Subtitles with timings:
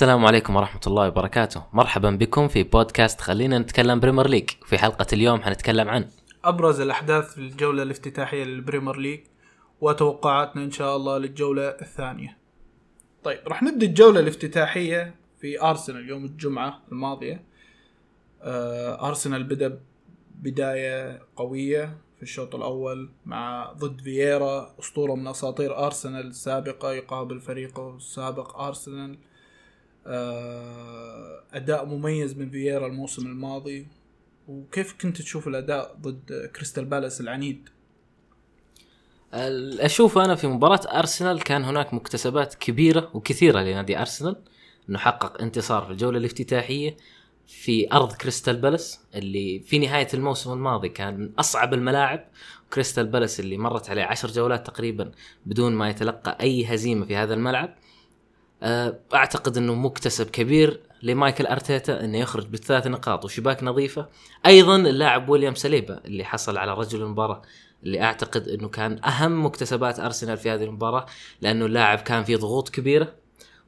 [0.00, 5.06] السلام عليكم ورحمة الله وبركاته مرحبا بكم في بودكاست خلينا نتكلم Premier League في حلقة
[5.12, 6.08] اليوم حنتكلم عن
[6.44, 9.20] أبرز الأحداث في الجولة الافتتاحية لل Premier League
[9.80, 12.38] وتوقعاتنا إن شاء الله للجولة الثانية.
[13.24, 17.44] طيب راح نبدأ الجولة الافتتاحية في أرسنال يوم الجمعة الماضية.
[18.42, 19.80] آه أرسنال بدأ
[20.34, 27.96] بداية قوية في الشوط الأول مع ضد فييرا أسطورة من أساطير أرسنال السابقة يقابل فريقه
[27.96, 29.18] السابق أرسنال.
[30.06, 33.86] آه أداء مميز من فييرا الموسم الماضي.
[34.48, 37.68] وكيف كنت تشوف الأداء ضد كريستال بالاس العنيد؟
[39.34, 44.36] ال- أشوف أنا في مباراة أرسنال كان هناك مكتسبات كبيرة وكثيرة لنادي أرسنال.
[44.88, 46.96] انه حقق انتصار في الجولة الافتتاحية
[47.46, 52.24] في أرض كريستال بالاس اللي في نهاية الموسم الماضي كان من أصعب الملاعب.
[52.72, 55.12] كريستال بالاس اللي مرت عليه عشر جولات تقريبا
[55.46, 57.74] بدون ما يتلقى أي هزيمة في هذا الملعب.
[58.62, 64.08] أعتقد إنه مكتسب كبير لمايكل أرتيتا إنه يخرج بالثلاث نقاط وشباك نظيفة.
[64.46, 67.42] أيضا اللاعب ويليام سليبا اللي حصل على رجل المباراة
[67.84, 71.06] اللي أعتقد إنه كان أهم مكتسبات أرسنال في هذه المباراة
[71.40, 73.12] لأنه اللاعب كان في ضغوط كبيرة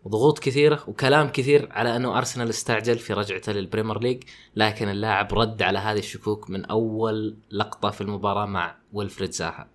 [0.04, 4.22] وضغوط كثيرة وكلام كثير على إنه أرسنال استعجل في رجعته لل Premier League
[4.56, 9.71] لكن اللاعب رد على هذه الشكوك من أول لقطة في المباراة مع ويلفريد زاها.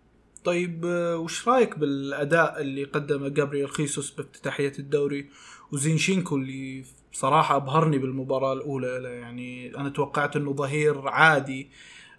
[0.48, 5.30] طيب آه، وش رأيك بالأداء اللي قدمه جابرييل خيسوس بافتتاحية الدوري؟
[5.72, 11.70] وزينشينكو اللي بصراحه أبهرني بالمباراة الأولى يعني أنا توقعت إنه ظهير عادي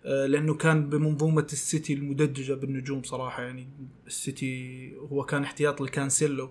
[0.05, 3.43] آه، لأنه كان بمنظومة السيتي المدججه بالنجوم صراحة.
[3.43, 3.69] يعني
[4.07, 6.51] السيتي هو كان احتياط لكانسيلو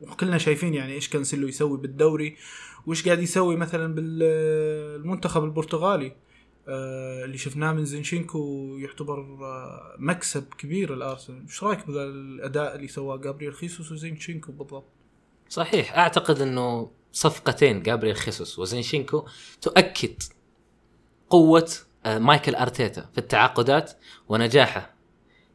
[0.00, 2.36] وكلنا شايفين يعني إيش كانسيلو يسوي بالدوري.
[2.86, 6.25] وإيش قاعد يسوي مثلا بالمنتخب البرتغالي؟ آه،
[6.68, 11.42] اللي شفناه من زينشينكو يعتبر آه، مكسب كبير لأرسنال.
[11.42, 14.84] إيش رأيك بالاداء اللي سواه جابرييل خيسوس وزينشينكو بالضبط؟
[15.48, 19.24] صحيح أعتقد إنه صفقتين جابرييل خيسوس وزينشينكو
[19.60, 20.22] تؤكد
[21.30, 21.70] قوة
[22.06, 23.92] آه، مايكل أرتيتا في التعاقدات
[24.28, 24.94] ونجاحه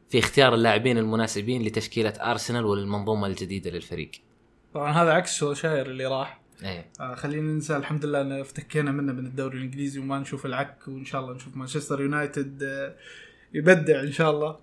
[0.09, 4.11] في اختيار اللاعبين المناسبين لتشكيلة أرسنال وللمنظومة الجديدة للفريق.
[4.73, 6.41] طبعا هذا عكس سولشاير اللي راح.
[6.63, 6.91] إيه.
[6.99, 11.05] آه خلينا ننسى الحمد لله إن افتكينا منه من الدوري الإنجليزي وما نشوف العك وإن
[11.05, 12.95] شاء الله نشوف مانشستر يونايتد آه
[13.53, 14.59] يبدع إن شاء الله.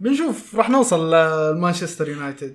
[0.00, 2.54] بنشوف راح نوصل لمانشستر يونايتد.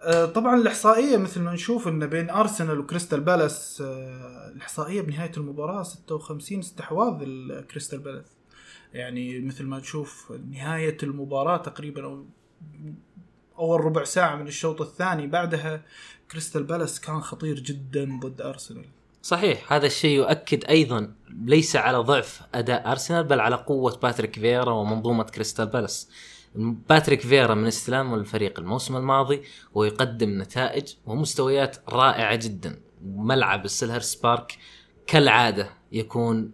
[0.00, 5.82] آه طبعا الإحصائية مثل ما نشوف إن بين أرسنال وكريستال بالاس آه الإحصائية بنهاية المباراة
[5.82, 8.36] 56 استحواذ لكريستال بالاس.
[8.92, 12.24] يعني مثل ما تشوف نهاية المباراة تقريبا أو
[13.58, 15.82] أول ربع ساعة من الشوط الثاني بعدها
[16.30, 18.84] كريستال بالاس كان خطير جدا ضد أرسنال
[19.26, 24.72] صحيح هذا الشيء يؤكد أيضا ليس على ضعف أداء أرسنال بل على قوة باتريك فييرا
[24.72, 26.10] ومنظومة كريستال بالاس.
[26.88, 29.42] باتريك فييرا من استلامه للفريق الموسم الماضي
[29.74, 32.80] ويقدم نتائج ومستويات رائعة جدا.
[33.02, 34.58] ملعب السيلهرست بارك
[35.06, 36.52] كالعادة يكون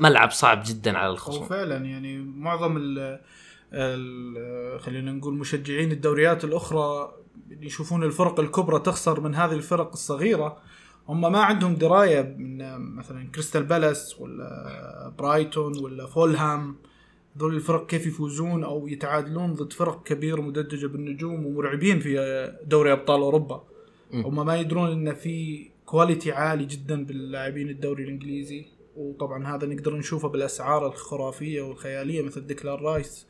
[0.00, 1.46] ملعب صعب جدا على الخصوم.
[1.46, 2.76] فعلا يعني معظم
[4.78, 7.14] خلينا نقول مشجعين الدوريات الأخرى
[7.60, 10.56] يشوفون الفرق الكبرى تخسر من هذه الفرق الصغيرة
[11.08, 16.76] هم ما عندهم دراية من مثلا كريستال بالاس ولا برايتون ولا فولهام.
[17.38, 23.20] ذول الفرق كيف يفوزون أو يتعادلون ضد فرق كبيرة مدججه بالنجوم ومرعبين في دوري أبطال
[23.20, 23.64] أوروبا.
[24.14, 28.66] هم ما يدرون إن في quality عالي جدا باللاعبين الدوري الإنجليزي.
[28.96, 33.26] وطبعا هذا نقدر نشوفه بالأسعار الخرافية والخيالية مثل ديكلان رايس.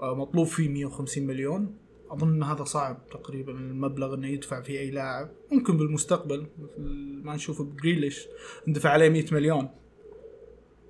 [0.00, 1.74] مطلوب فيه 150 مليون.
[2.10, 5.28] أظن إن هذا صعب تقريبا المبلغ إنه يدفع فيه أي لاعب.
[5.52, 6.82] ممكن بالمستقبل مثل
[7.24, 8.28] ما نشوف بجريليش
[8.68, 9.68] اندفع عليه 100 مليون.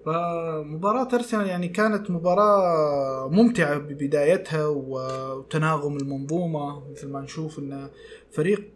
[0.06, 6.90] فمباراة أرسنال يعني كانت مباراة ممتعة ببدايتها وتناغم المنظومة.
[6.90, 7.90] مثل ما نشوف إن
[8.32, 8.70] فريق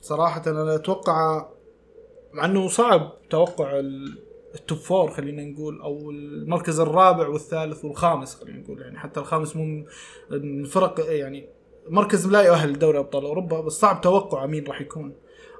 [0.00, 1.48] صراحة أنا أتوقع
[2.32, 4.18] مع إنه صعب توقع ال-
[4.56, 8.80] ال top four خلينا نقول أو المركز الرابع والثالث والخامس خلينا نقول.
[8.80, 9.86] يعني حتى الخامس مو
[10.30, 11.48] الفرق يعني
[11.88, 15.14] مركز لا يؤهل لدوري أبطال أوروبا بس صعب توقع مين راح يكون.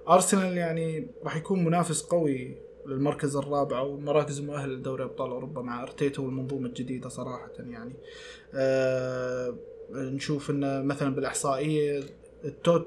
[0.08, 5.82] أرسنال يعني راح يكون منافس قوي للمركز الرابع أو المراكز المؤهله لدوري أبطال أوروبا مع
[5.82, 7.96] أرتيتا والمنظومة الجديدة صراحة يعني.
[8.54, 9.56] أه
[9.90, 12.02] نشوف انه مثلا بالإحصائية
[12.44, 12.86] ال tot-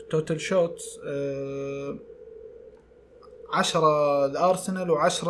[0.00, 1.98] ال total shots أه
[3.52, 5.28] 10 لأرسنال و10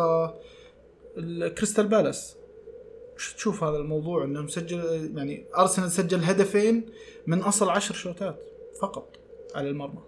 [1.17, 2.35] لكريستال بالاس.
[3.15, 6.89] وش تشوف هذا الموضوع؟ انه مسجل يعني أرسنال سجل هدفين
[7.27, 8.43] من أصل 10 شوتات
[8.81, 9.15] فقط
[9.55, 10.01] على المرمى.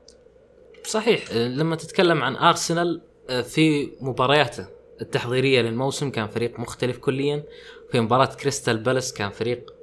[0.86, 1.32] صحيح.
[1.34, 4.68] لما تتكلم عن أرسنال آه، في مبارياته
[5.02, 7.44] التحضيرية للموسم كان فريق مختلف كليا.
[7.92, 9.74] في مباراة كريستال بالاس كان فريق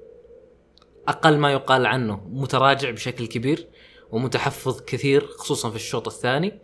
[1.09, 3.67] أقل ما يقال عنه متراجع بشكل كبير
[4.11, 6.61] ومتحفظ كثير خصوصا في الشوط الثاني.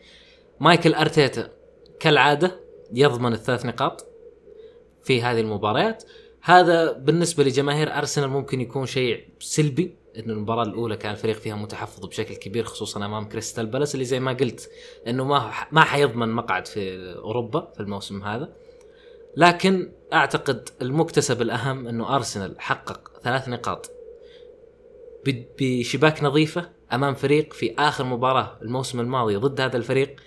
[0.60, 1.50] مايكل أرتيتا
[2.00, 2.60] كالعادة
[2.92, 4.06] يضمن الثلاث نقاط
[5.02, 6.04] في هذه المباريات.
[6.42, 12.06] هذا بالنسبة لجماهير أرسنال ممكن يكون شيء سلبي إنه المباراة الأولى كان الفريق فيها متحفظ
[12.06, 14.70] بشكل كبير خصوصا أمام كريستال بالاس اللي زي ما قلت
[15.06, 18.52] إنه ما ما حيضمن مقعد في أوروبا في الموسم هذا.
[19.36, 23.90] لكن أعتقد المكتسب الأهم إنه أرسنال حقق ثلاث نقاط
[25.60, 30.20] بشباك نظيفة أمام فريق في آخر مباراة الموسم الماضي ضد هذا الفريق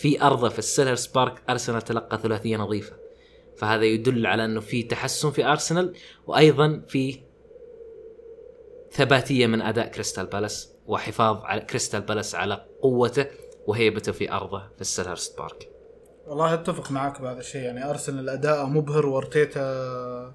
[0.00, 2.96] في أرضه في السيلهرست بارك أرسنال تلقى ثلاثية نظيفة.
[3.56, 5.94] فهذا يدل على أنه في تحسن في أرسنال
[6.26, 7.20] وأيضا في
[8.92, 13.26] ثباتية من أداء كريستال بالاس وحفاظ على كريستال بالاس على قوته
[13.66, 15.68] وهيبته في أرضه في السيلهرست بارك.
[16.26, 17.62] والله أتفق معك بهذا الشيء.
[17.62, 20.34] يعني أرسنال اداءه مبهر وأرتيتا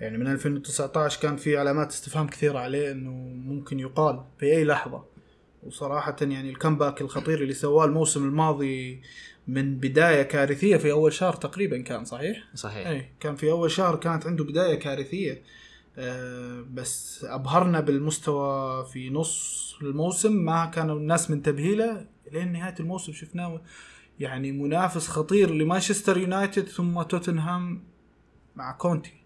[0.00, 3.10] يعني من 2019 كان في علامات استفهام كثيرة عليه إنه
[3.54, 5.13] ممكن يقال في اي لحظة
[5.66, 9.02] وصراحة يعني ال comeback الخطير اللي سواه الموسم الماضي
[9.48, 12.88] من بداية كارثية في أول شهر تقريبا كان صحيح؟ صحيح.
[12.88, 15.42] اي كان في أول شهر كانت عنده بداية كارثية.
[15.96, 23.12] أه بس أبهرنا بالمستوى في نص الموسم ما كانوا الناس منتبهين له لين نهاية الموسم.
[23.12, 23.60] شفناه
[24.20, 27.84] يعني منافس خطير لمانشستر يونايتد ثم توتنهام
[28.56, 29.23] مع كونتي.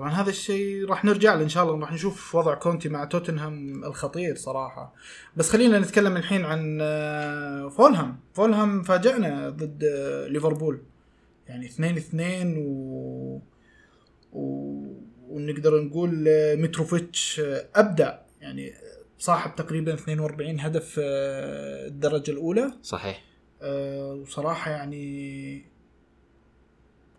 [0.00, 3.84] طبعا هذا الشيء راح نرجع له إن شاء الله راح نشوف وضع كونتي مع توتنهام
[3.84, 4.94] الخطير صراحة.
[5.36, 8.20] بس خلينا نتكلم الحين عن آه، فولهام.
[8.34, 10.82] فولهام فاجأنا ضد آه، ليفربول.
[11.46, 13.42] يعني اثنين اثنين و...
[14.32, 14.42] و...
[15.28, 17.42] ونقدر نقول آه، متروفيتش
[17.74, 18.18] أبدع.
[18.40, 18.72] يعني
[19.18, 22.72] صاحب تقريبا 42 هدف الدرجة الأولى.
[22.82, 23.24] صحيح.
[23.62, 25.64] وصراحة يعني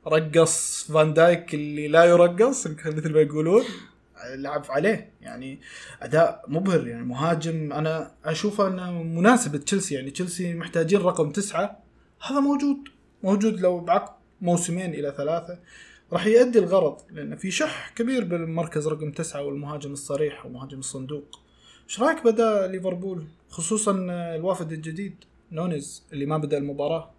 [0.07, 3.63] رقص فان دايك اللي لا يرقص مثل ما يقولون.
[4.35, 5.59] لعب عليه يعني
[6.01, 7.73] أداء مبهر يعني مهاجم.
[7.73, 11.79] أنا أشوفه إنه مناسب تشيلسي يعني تشيلسي محتاجين رقم تسعة.
[12.27, 12.77] هذا موجود
[13.23, 15.59] موجود لو بعقد موسمين إلى ثلاثة.
[16.13, 21.39] راح يؤدي الغرض لأن في شح كبير بالمركز رقم تسعة والمهاجم الصريح ومهاجم الصندوق.
[21.85, 23.91] إيش رأيك بدا ليفربول؟ خصوصا
[24.35, 25.15] الوافد الجديد
[25.51, 27.11] نونيز اللي ما بدأ المباراة.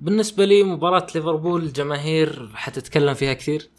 [0.00, 3.70] بالنسبة لي مباراة ليفربول الجماهير حتتكلم فيها كثير.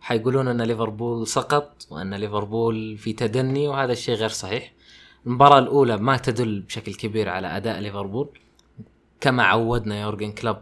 [0.00, 4.72] حيقولون أن ليفربول سقط وأن ليفربول في تدني وهذا الشيء غير صحيح.
[5.26, 8.28] المباراة الأولى ما تدل بشكل كبير على أداء ليفربول.
[9.20, 10.56] كما عودنا يورجن كلوب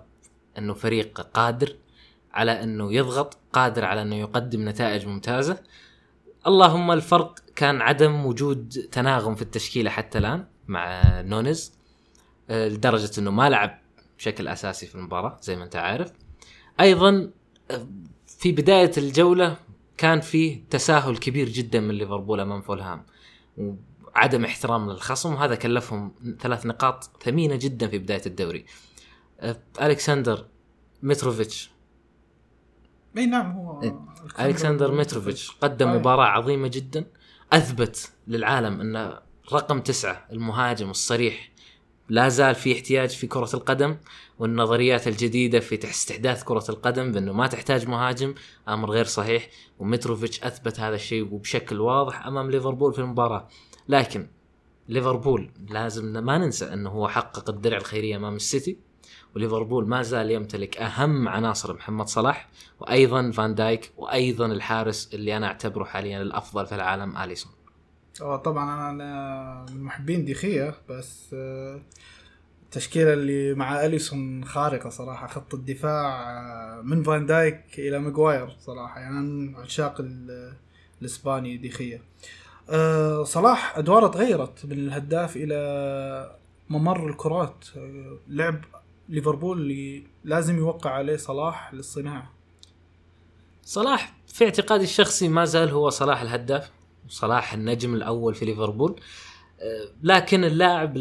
[0.59, 1.77] أنه فريق قادر
[2.33, 5.59] على أنه يضغط قادر على أنه يقدم نتائج ممتازة.
[6.47, 11.73] اللهم الفرق كان عدم وجود تناغم في التشكيلة حتى الآن مع نونز
[12.51, 13.88] آه، لدرجة أنه ما لعب
[14.19, 16.13] بشكل أساسي في المباراة زي ما أنت عارف.
[16.81, 17.31] أيضا
[18.27, 19.57] في بداية الجولة
[19.97, 23.07] كان في تساهل كبير جدا من ليفربول أمام فولهام
[23.57, 25.35] وعدم احترام للخصم.
[25.35, 28.65] وهذا كلفهم ثلاث نقاط ثمينة جدا في بداية الدوري.
[29.81, 30.47] ألكسندر
[31.03, 31.71] متروفيتش.
[33.17, 34.01] أي نعم هو إيه.
[34.41, 35.51] ألكسندر متروفيتش.
[35.51, 37.05] قدم مباراة عظيمة جدا
[37.53, 39.19] أثبت للعالم أن
[39.53, 41.51] رقم تسعة المهاجم الصريح
[42.09, 43.97] لا زال في احتياج في كرة القدم
[44.39, 48.35] والنظريات الجديدة في استحداث كرة القدم بأنه ما تحتاج مهاجم
[48.69, 53.49] أمر غير صحيح ومتروفيتش أثبت هذا الشيء وبشكل واضح أمام ليفربول في المباراة.
[53.89, 54.27] لكن
[54.89, 58.79] ليفربول لازم ما ننسى أنه هو حقق الدرع الخيرية أمام السيتي
[59.37, 62.49] وليفربول ما زال يمتلك أهم عناصر محمد صلاح
[62.81, 67.17] وأيضا فان دايك وأيضا الحارس اللي أنا أعتبره حاليا الأفضل في العالم
[68.23, 71.81] أليسون طبعا أنا من محبين ديخيا بس آه،
[72.63, 75.27] التشكيلة اللي مع أليسون خارقة صراحة.
[75.27, 79.01] خط الدفاع آه، من فان دايك إلى ماجواير صراحة.
[79.01, 79.97] يعني أنا من عشاق
[81.01, 82.03] الإسباني ديخيا
[82.71, 86.39] آه، صلاح أدواره تغيرت من الهداف إلى
[86.71, 87.65] ممر الكرات.
[88.29, 88.65] لعب
[89.09, 92.31] ليفربول اللي لازم يوقع عليه صلاح للصناعة.
[93.63, 96.78] صلاح في اعتقادي الشخصي ما زال هو صلاح الهداف.
[97.09, 99.01] صلاح النجم الأول في ليفربول.
[99.61, 100.97] آه، لكن اللاعب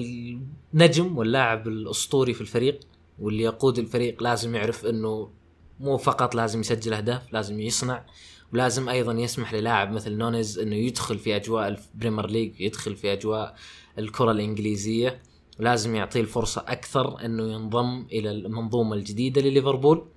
[0.74, 2.80] النجم واللاعب الأسطوري في الفريق
[3.20, 5.32] واللي يقود الفريق لازم يعرف إنه
[5.80, 8.06] مو فقط لازم يسجل أهداف لازم يصنع
[8.54, 13.14] ولازم أيضا يسمح للاعب مثل نونيز إنه يدخل في أجواء ال Premier League يدخل في
[13.14, 13.56] أجواء
[14.00, 15.22] الكرة الإنجليزية.
[15.60, 20.08] ولازم يعطيه الفرصة أكثر إنه ينضم إلى المنظومة الجديدة لليفربول.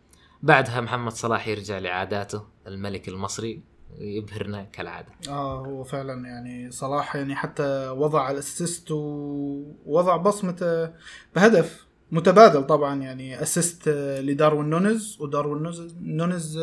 [0.43, 3.63] بعدها محمد صلاح يرجع لعاداته الملك المصري.
[3.99, 5.09] يبهرنا كالعادة.
[5.29, 10.91] آه هو فعلا يعني صلاح يعني حتى وضع ال assist ووضع بصمته
[11.35, 13.89] بهدف متبادل طبعا يعني assist
[14.23, 16.59] لداروين نونز وداروين نونز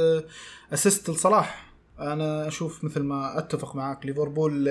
[0.74, 1.74] assist لصلاح.
[2.00, 4.70] أنا أشوف مثل ما أتفق معك ليفربول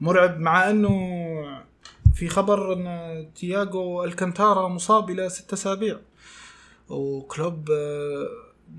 [0.00, 0.90] مرعب مع إنه
[2.14, 5.98] في خبر إن تياغو ألكانتارا مصاب إلى ست أسابيع.
[6.88, 8.26] وكلوب آه،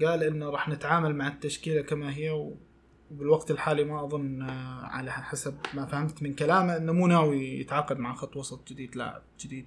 [0.05, 2.51] قال إنه راح نتعامل مع التشكيلة كما هي
[3.11, 7.97] وبالوقت الحالي ما أظن آه، على حسب ما فهمت من كلامه إنه مو ناوي يتعاقد
[7.97, 9.65] مع خط وسط جديد لاعب جديد.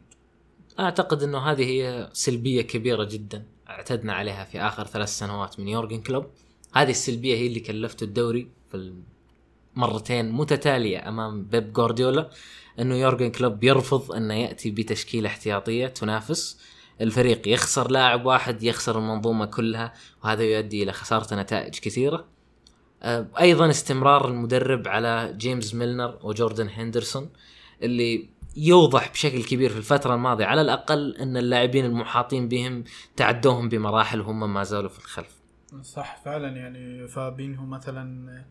[0.80, 6.00] أعتقد إنه هذه هي سلبية كبيرة جدا اعتدنا عليها في آخر ثلاث سنوات من يورجن
[6.00, 6.26] كلوب.
[6.74, 8.94] هذه السلبية هي اللي كلفته الدوري في
[9.76, 12.30] مرتين متتالية أمام بيب جوارديولا
[12.78, 16.60] إنه يورجن كلوب يرفض إنه يأتي بتشكيلة احتياطية تنافس.
[17.00, 22.37] الفريق يخسر لاعب واحد يخسر المنظومة كلها وهذا يؤدي إلى خسارة نتائج كثيرة.
[23.40, 27.30] أيضا استمرار المدرب على جيمس ميلنر وجوردن هندرسون
[27.82, 32.84] اللي يوضح بشكل كبير في الفترة الماضية على الأقل أن اللاعبين المحاطين بهم
[33.16, 35.38] تعدوهم بمراحل هم ما زالوا في الخلف.
[35.82, 38.44] صح فعلا يعني فابينهو مثلا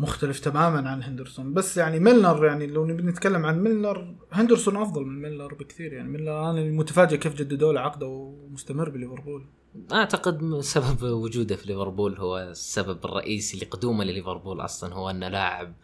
[0.00, 1.54] مختلف تماما عن هندرسون.
[1.54, 5.92] بس يعني ميلنر يعني لو نبي نتكلم عن ميلنر هندرسون أفضل من ميلنر بكثير.
[5.92, 9.46] يعني ميلنر أنا متفاجئ كيف جددوا له عقده ومستمر بليفربول.
[9.92, 15.74] أعتقد سبب وجوده في ليفربول هو السبب الرئيسي لقدومه لليفربول أصلا هو انه لاعب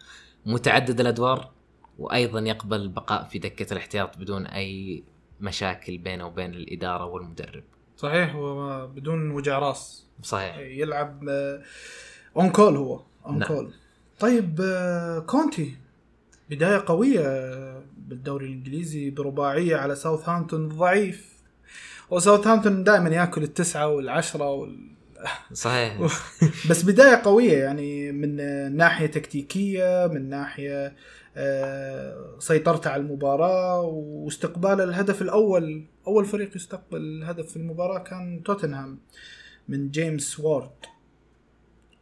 [0.45, 1.51] متعدد الأدوار
[1.99, 5.03] وأيضا يقبل البقاء في دكة الاحتياط بدون أي
[5.41, 7.63] مشاكل بينه وبين الإدارة والمدرب.
[7.97, 10.05] صحيح هو بدون وجع راس.
[10.23, 10.57] صحيح.
[10.57, 11.29] يلعب
[12.37, 13.73] on call هو on call نعم.
[14.19, 15.75] طيب آه، كونتي
[16.49, 17.23] بداية قوية
[17.97, 21.38] بالدوري الإنجليزي برباعية على ساوثهامبتون ضعيف.
[22.11, 24.89] وساوثهامبتون دائما ياكل التسعة والعشرة وال...
[25.53, 25.99] صحيح.
[26.69, 28.35] بس بداية قوية يعني من
[28.77, 30.95] ناحية تكتيكية من ناحية
[31.37, 38.99] آه، سيطرته على المباراة واستقبال الهدف الأول أول فريق يستقبل الهدف في المباراة كان توتنهام
[39.67, 40.71] من جيمس وورد.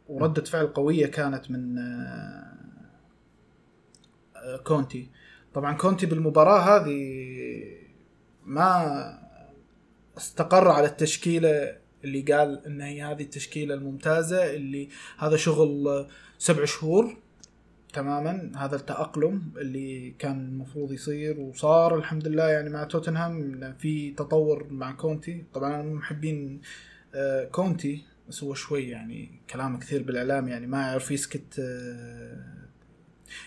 [0.08, 2.48] وردة فعل قوية كانت من آه،
[4.64, 5.08] كونتي.
[5.54, 6.98] طبعا كونتي بالمباراة هذه
[8.46, 9.27] ما
[10.18, 16.06] استقر على التشكيلة اللي قال إن هي هذه التشكيلة الممتازة اللي هذا شغل
[16.38, 17.16] سبع شهور
[17.92, 24.66] تماما هذا التأقلم اللي كان المفروض يصير وصار الحمد لله يعني مع توتنهام في تطور
[24.70, 25.44] مع كونتي.
[25.54, 26.60] طبعا أنا محبين
[27.14, 32.68] آه، كونتي بس هو شوي يعني كلام كثير بالإعلام يعني ما يعرف يسكت آه،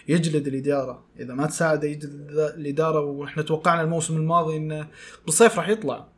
[0.08, 1.06] يجلد الإدارة.
[1.20, 4.88] إذا ما تساعد يجلد الإدارة وإحنا توقعنا الموسم الماضي إنه
[5.26, 6.11] بالصيف راح يطلع.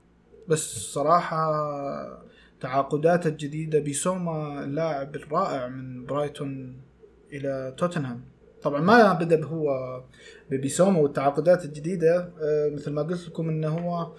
[0.47, 1.43] بس صراحة
[2.61, 6.81] تعاقداته الجديدة بيسوما اللاعب الرائع من برايتون
[7.33, 8.21] إلى توتنهام.
[8.61, 9.67] طبعا ما بدأ هو
[10.51, 14.11] ببيسوما والتعاقدات الجديدة آه، مثل ما قلت لكم إنه هو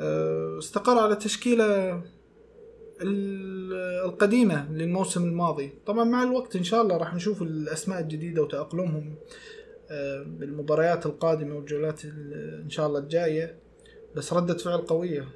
[0.00, 2.02] آه، استقر على تشكيلة
[4.04, 5.72] القديمة للموسم الماضي.
[5.86, 9.14] طبعا مع الوقت إن شاء الله راح نشوف الأسماء الجديدة وتأقلمهم
[9.90, 12.04] آه، بالمباريات القادمة والجولات
[12.64, 13.56] إن شاء الله الجاية.
[14.16, 15.28] بس ردة فعل قوية.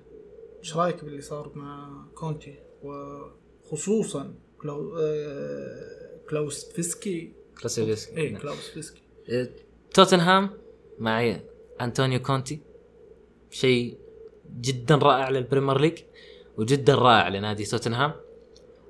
[0.64, 7.32] إيش رأيك باللي صار مع كونتي؟ وخصوصا كلو آه، كلاوس فيسكي.
[7.58, 8.16] كلاوس فيسكي.
[8.16, 9.02] اي كلاوس فيسكي.
[9.30, 9.48] آه،
[9.94, 10.50] توتنهام
[10.98, 11.36] مع
[11.80, 12.60] انطونيو كونتي.
[13.50, 13.98] شيء
[14.60, 15.98] جدا رائع لل Premier League
[16.56, 18.12] وجدا رائع لنادي توتنهام.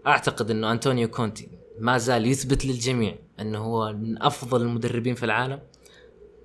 [0.07, 5.61] أعتقد إنه انطونيو كونتي ما زال يثبت للجميع إنه هو من أفضل المدربين في العالم.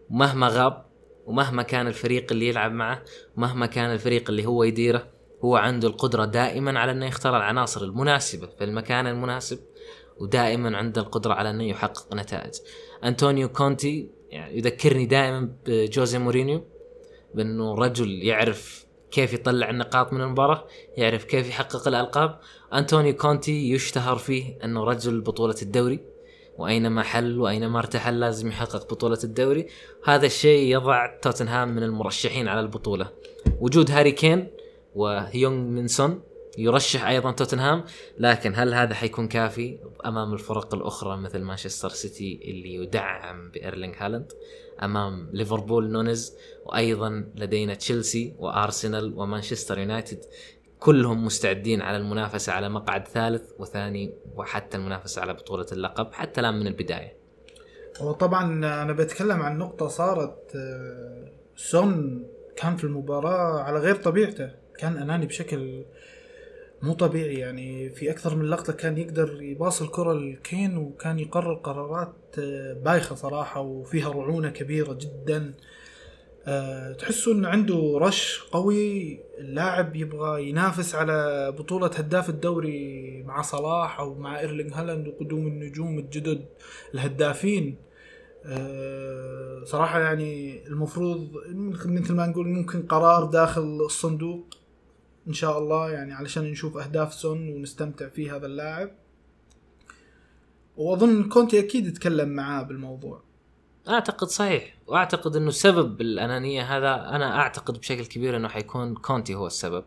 [0.10, 0.86] مهما غاب
[1.26, 3.04] ومهما كان الفريق اللي يلعب معه
[3.38, 8.48] ومهما كان الفريق اللي هو يديره هو عنده القدرة دائما على أنه يختار العناصر المناسبة
[8.48, 9.60] في المكان المناسب
[10.18, 12.54] ودائما عنده القدرة على أنه يحقق نتائج.
[13.04, 16.64] أنطونيو كونتي يعني يذكرني دائما بجوزي مورينيو
[17.34, 20.68] بأنه رجل يعرف كيف يطلع النقاط من المباراة
[20.98, 22.40] يعرف كيف يحقق الألقاب.
[22.74, 26.00] أنتوني كونتي يشتهر فيه أنه رجل بطولة الدوري
[26.58, 29.68] وأينما حل وأينما ارتحل لازم يحقق بطولة الدوري.
[30.06, 33.12] هذا الشيء يضع توتنهام من المرشحين على البطولة.
[33.60, 34.48] وجود هاري كين
[35.00, 36.22] وهيونغ مين سون
[36.58, 37.84] يرشح أيضا توتنهام
[38.18, 44.32] لكن هل هذا حيكون كافي أمام الفرق الأخرى مثل مانشستر سيتي اللي يدعم بإيرلينغ هالاند
[44.84, 46.34] أمام ليفربول نونز
[46.66, 50.20] وأيضا لدينا تشيلسي وأرسنال ومانشستر يونايتد
[50.80, 56.60] كلهم مستعدين على المنافسة على مقعد ثالث وثاني وحتى المنافسة على بطولة اللقب حتى الآن
[56.60, 57.18] من البداية.
[58.02, 58.44] وطبعا
[58.84, 62.26] أنا بتكلم عن نقطة صارت آه، سون
[62.56, 65.84] كان في المباراة على غير طبيعته كان أناني بشكل
[66.82, 67.36] مو طبيعي.
[67.36, 73.16] يعني في أكثر من لقطة كان يقدر يباص الكرة لكين وكان يقرر قرارات آه، بايخة
[73.16, 75.54] صراحة وفيها رعونة كبيرة جدا.
[76.48, 84.00] أه تحسوا انه عنده rush قوي اللاعب يبغى ينافس على بطولة هداف الدوري مع صلاح
[84.00, 86.46] أو مع إيرلينغ هالاند وقدوم النجوم الجدد
[86.94, 87.78] الهدافين.
[88.46, 91.32] آه، صراحة يعني المفروض
[91.86, 94.59] مثل ما نقول ممكن قرار داخل الصندوق
[95.28, 98.92] إن شاء الله يعني علشان نشوف اهداف سون ونستمتع فيه هذا اللاعب.
[100.78, 103.24] وأظن كونتي أكيد يتكلم معاه بالموضوع.
[103.90, 104.76] أعتقد صحيح.
[104.88, 109.86] وأعتقد إنه سبب الأنانية هذا أنا أعتقد بشكل كبير إنه حيكون كونتي هو السبب.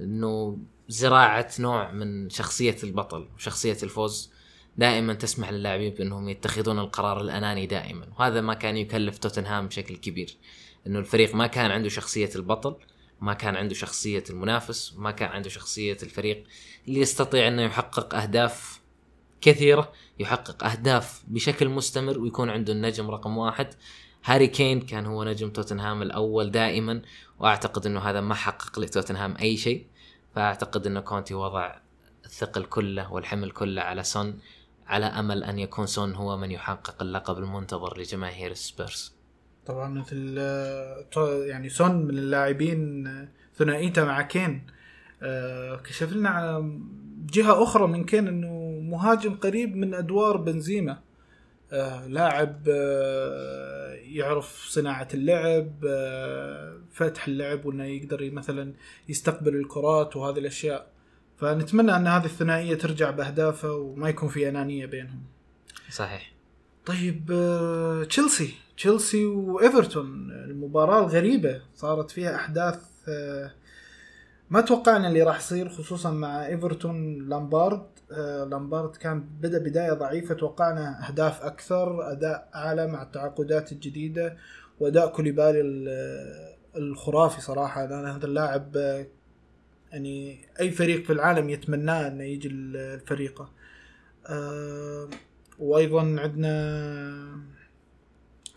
[0.00, 0.58] إنه
[0.88, 4.32] زراعة نوع من شخصية البطل وشخصية الفوز
[4.76, 8.06] دائما تسمح للاعبين بأنهم يتخذون القرار الأناني دائما.
[8.18, 10.36] وهذا ما كان يكلف توتنهام بشكل كبير.
[10.86, 12.76] إنه الفريق ما كان عنده شخصية البطل.
[13.20, 16.44] ما كان عنده شخصية المنافس ما كان عنده شخصية الفريق
[16.88, 18.80] اللي يستطيع إنه يحقق أهداف
[19.40, 23.74] كثيرة يحقق أهداف بشكل مستمر ويكون عنده النجم رقم واحد.
[24.24, 27.02] هاري كين كان هو نجم توتنهام الأول دائما
[27.38, 29.86] وأعتقد إنه هذا ما حقق لتوتنهام أي شيء.
[30.34, 31.76] فأعتقد إنه كونتي وضع
[32.24, 34.38] الثقل كله والحمل كله على سون
[34.86, 39.17] على أمل أن يكون سون هو من يحقق اللقب المنتظر لجماهير السبيرز
[39.68, 41.04] طبعا مثل آه،
[41.44, 44.66] يعني سون من اللاعبين آه، ثنائيته مع كين.
[45.22, 46.78] آه، كشف لنا على
[47.32, 50.98] جهة أخرى من كين إنه مهاجم قريب من أدوار بنزيما.
[52.06, 52.68] لاعب
[54.02, 55.72] يعرف صناعة اللعب
[56.92, 58.72] فتح اللعب وإنه يقدر مثلا
[59.08, 60.86] يستقبل الكرات وهذه الأشياء.
[61.36, 65.22] فنتمنى أن هذه الثنائية ترجع باهدافها وما يكون في أنانية بينهم.
[65.90, 66.37] صحيح.
[66.88, 68.54] طيب آه، تشيلسي.
[68.76, 73.52] تشيلسي وإيفرتون المباراة الغريبة صارت فيها أحداث آه،
[74.50, 77.86] ما توقعنا اللي راح يصير خصوصا مع إيفرتون لامبارد.
[78.12, 84.36] آه، لامبارد كان بدأ بداية ضعيفة توقعنا أهداف أكثر أداء أعلى مع التعاقدات الجديدة
[84.80, 85.60] وأداء كوليبالي
[86.76, 87.86] الخرافي صراحة.
[87.86, 88.76] لأن هذا اللاعب
[89.92, 93.50] يعني أي فريق في العالم يتمناه إنه يجي الفريقه
[94.26, 95.08] أه
[95.58, 97.48] وأيضا عندنا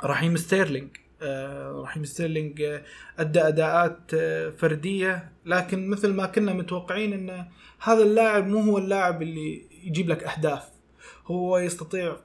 [0.04, 0.90] رحيم ستيرلينج.
[1.22, 2.80] أه رحيم ستيرلينج
[3.20, 7.46] أدى أداءات آه، فردية لكن مثل ما كنا متوقعين إن
[7.80, 10.70] هذا اللاعب مو هو اللاعب اللي يجيب لك أهداف.
[11.28, 12.18] هو يستطيع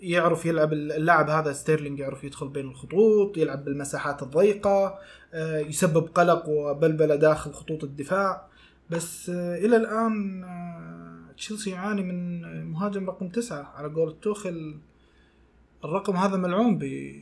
[0.00, 4.98] يعرف يلعب اللاعب هذا ستيرلينج يعرف يدخل بين الخطوط يلعب بالمساحات الضيقة
[5.34, 8.46] آه، يسبب قلق وبلبلة داخل خطوط الدفاع.
[8.90, 10.65] بس آه، إلى الآن آه،
[11.36, 14.78] تشيلسي يعاني من مهاجم رقم تسعة على قول توخل
[15.84, 17.12] الرقم هذا ملعون ب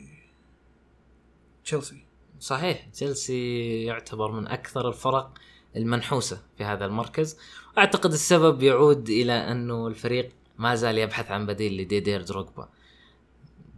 [1.65, 2.05] تشيلسي.
[2.41, 5.35] صحيح تشيلسي يعتبر من أكثر الفرق
[5.77, 7.39] المنحوسة في هذا المركز.
[7.79, 12.69] أعتقد السبب يعود إلى أنه الفريق ما زال يبحث عن بديل لديدير دروغبا.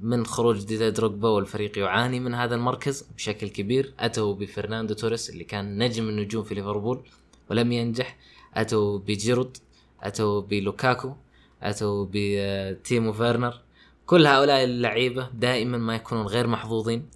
[0.01, 3.94] من خروج ديدير دروغبا والفريق يعاني من هذا المركز بشكل كبير.
[3.99, 7.09] أتوا بفرناندو توريس اللي كان نجم النجوم في ليفربول
[7.51, 8.16] ولم ينجح.
[8.55, 9.57] أتوا بجيرود
[10.02, 11.14] اتوا بلوكاكو
[11.62, 13.61] اتوا بتيمو فيرنر.
[14.06, 17.09] كل هؤلاء اللعيبة دائما ما يكونون غير محظوظين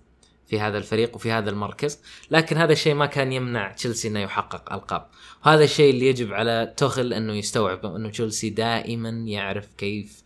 [0.47, 1.99] في هذا الفريق وفي هذا المركز
[2.31, 5.07] لكن هذا الشيء ما كان يمنع تشيلسي إنه يحقق ألقاب.
[5.47, 10.23] وهذا الشيء اللي يجب على توخل إنه يستوعب إنه تشيلسي دائما يعرف كيف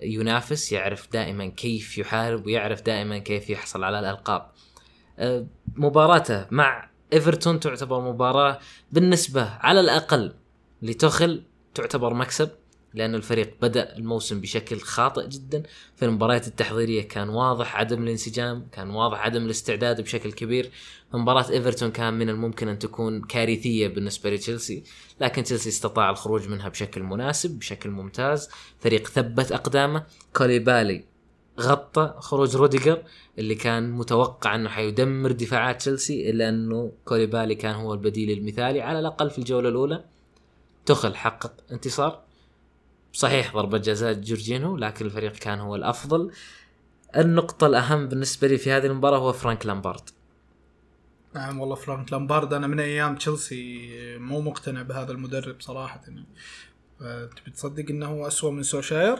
[0.00, 4.50] ينافس يعرف دائما كيف يحارب ويعرف دائما كيف يحصل على الألقاب.
[5.18, 8.58] أه، مباراته مع إيفرتون تعتبر مباراة
[8.92, 10.34] بالنسبة على الأقل
[10.82, 11.42] لتوخل
[11.78, 12.50] تعتبر مكسب
[12.94, 15.62] لأن الفريق بدأ الموسم بشكل خاطئ جدا.
[15.96, 20.70] في المباريات التحضيرية كان واضح عدم الانسجام كان واضح عدم الاستعداد بشكل كبير.
[21.14, 24.82] مباراة إيفرتون كان من الممكن أن تكون كارثية بالنسبة لتشيلسي
[25.20, 28.48] لكن تشيلسي استطاع الخروج منها بشكل مناسب بشكل ممتاز.
[28.80, 30.04] فريق ثبت أقدامه.
[30.36, 31.04] كوليبالي
[31.60, 33.02] غطى خروج روديجر
[33.38, 38.98] اللي كان متوقع أنه حيدمر دفاعات تشيلسي إلا أنه كوليبالي كان هو البديل المثالي على
[38.98, 40.04] الأقل في الجولة الأولى.
[40.88, 42.22] توخل حقق انتصار.
[43.12, 46.32] صحيح ضربة جزاء جورجينو لكن الفريق كان هو الأفضل.
[47.16, 50.10] النقطة الأهم بالنسبة لي في هذه المباراة هو فرانك لامبارد.
[51.34, 52.52] نعم والله فرانك لامبارد.
[52.52, 56.00] أنا من أيام تشيلسي مو مقتنع بهذا المدرب صراحة.
[57.36, 59.18] تبي تصدق أنه أسوأ من سوشاير؟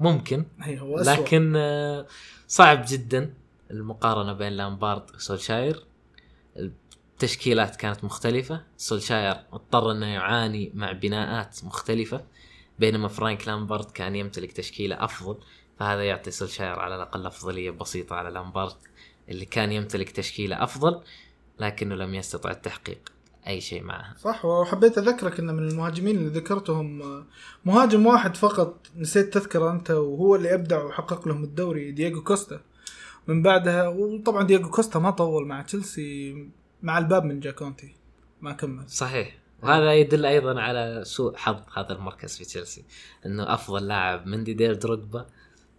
[0.00, 0.44] ممكن.
[0.60, 1.12] هي هو أسوأ.
[1.12, 2.06] لكن آه،
[2.48, 3.34] صعب جدا
[3.70, 5.84] المقارنة بين لامبارد وسولشاير
[7.14, 8.62] التشكيلات كانت مختلفة.
[8.76, 12.24] سولشاير اضطر إنه يعاني مع بناءات مختلفة
[12.78, 15.36] بينما فرانك لامبارد كان يمتلك تشكيلة أفضل
[15.78, 18.76] فهذا يعطي سولشاير على الأقل أفضلية بسيطة على لامبارد
[19.28, 21.00] اللي كان يمتلك تشكيلة أفضل
[21.60, 23.12] لكنه لم يستطع التحقيق
[23.46, 27.02] أي شيء معها صح وحبيت أذكرك انه من المهاجمين اللي ذكرتهم
[27.64, 32.60] مهاجم واحد فقط نسيت تذكره أنت وهو اللي ابدع وحقق لهم الدوري دييغو كوستا.
[33.28, 36.48] من بعدها وطبعا دييغو كوستا ما طول مع تشيلسي
[36.84, 37.94] مع الباب من جا كونتي
[38.40, 38.88] ما كمل.
[38.88, 39.38] صحيح.
[39.62, 42.84] وهذا يدل أيضا على سوء حظ هذا المركز في تشيلسي.
[43.26, 45.26] إنه أفضل لاعب من ديدييه دروجبا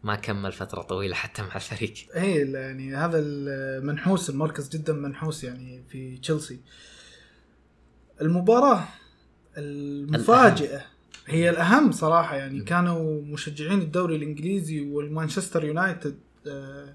[0.03, 1.93] ما كمل فترة طويلة حتى مع الفريق.
[2.15, 6.59] اي يعني هذا المنحوس المركز جدا منحوس يعني في تشيلسي.
[8.21, 8.83] المباراة
[9.57, 10.81] المفاجئة
[11.27, 16.93] هي الأهم صراحة يعني كانوا مشجعين الدوري الإنجليزي والمانشستر يونايتد آه،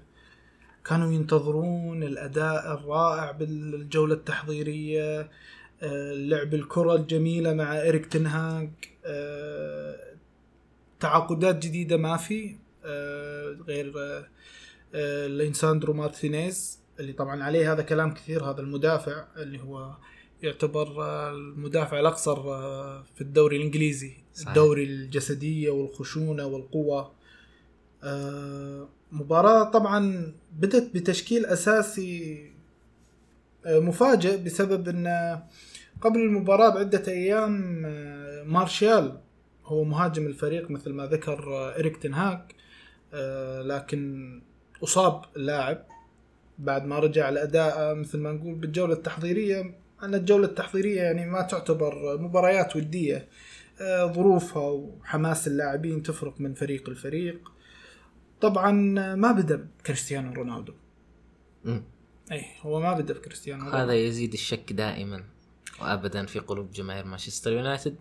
[0.85, 5.29] كانوا ينتظرون الأداء الرائع بالجولة التحضيرية
[5.83, 8.69] آه، لعب الكرة الجميلة مع اريك تنهاج
[9.05, 9.97] آه،
[10.99, 12.55] تعاقدات جديدة ما في
[13.67, 13.93] غير
[15.27, 19.95] ليساندرو مارتينيز اللي طبعا عليه هذا كلام كثير هذا المدافع اللي هو
[20.43, 22.35] يعتبر المدافع الأقصر
[23.15, 24.47] في الدوري الإنجليزي صحيح.
[24.47, 27.11] الدوري الجسدية والخشونة والقوة
[28.03, 32.51] آه، مباراة طبعا بدت بتشكيل أساسي
[33.65, 35.39] آه، مفاجئ بسبب إن
[36.01, 39.17] قبل المباراة بعدة أيام آه، مارشال
[39.65, 42.55] هو مهاجم الفريق مثل ما ذكر إريك تنهاك
[43.63, 44.41] لكن
[44.83, 45.85] أصاب اللاعب
[46.59, 49.75] بعد ما رجع الاداء مثل ما نقول بالجولة التحضيرية.
[50.03, 53.27] أن الجولة التحضيرية يعني ما تعتبر مباريات ودية
[54.05, 57.51] ظروفها وحماس اللاعبين تفرق من فريق لفريق.
[58.41, 58.71] طبعا
[59.15, 60.73] ما بدأ بكريستيانو رونالدو.
[61.65, 61.83] مم.
[62.31, 63.77] اي هو ما بدأ بكريستيانو رونالدو.
[63.77, 65.23] هذا يزيد الشك دائما
[65.81, 67.95] وابدا في قلوب جماهير مانشستر يونايتد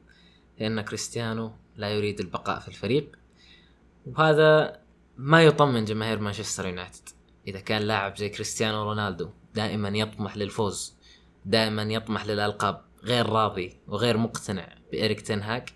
[0.58, 3.18] لأن كريستيانو لا يريد البقاء في الفريق
[4.06, 4.80] وهذا
[5.16, 7.08] ما يطمن جماهير مانشستر يونايتد.
[7.48, 10.94] إذا كان لاعب زي كريستيانو رونالدو دائما يطمح للفوز
[11.44, 15.72] دائما يطمح للألقاب غير راضي وغير مقتنع بإريك تنهاك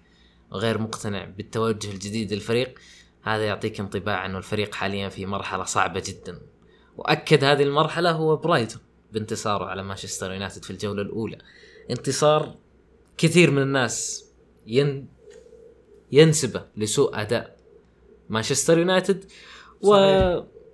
[0.51, 2.79] وغير مقتنع بالتوجه الجديد للفريق
[3.25, 6.41] هذا يعطيك انطباع إنه الفريق حاليا في مرحلة صعبة جدا.
[6.97, 8.83] وأكد هذه المرحلة هو برايتون
[9.13, 11.39] بانتصاره على مانشستر يونايتد في الجولة الأولى.
[11.91, 12.55] انتصار
[13.19, 14.25] كثير من الناس
[14.67, 17.57] ينسبه لسوء أداء
[18.29, 19.25] مانشستر يونايتد
[19.83, 19.97] و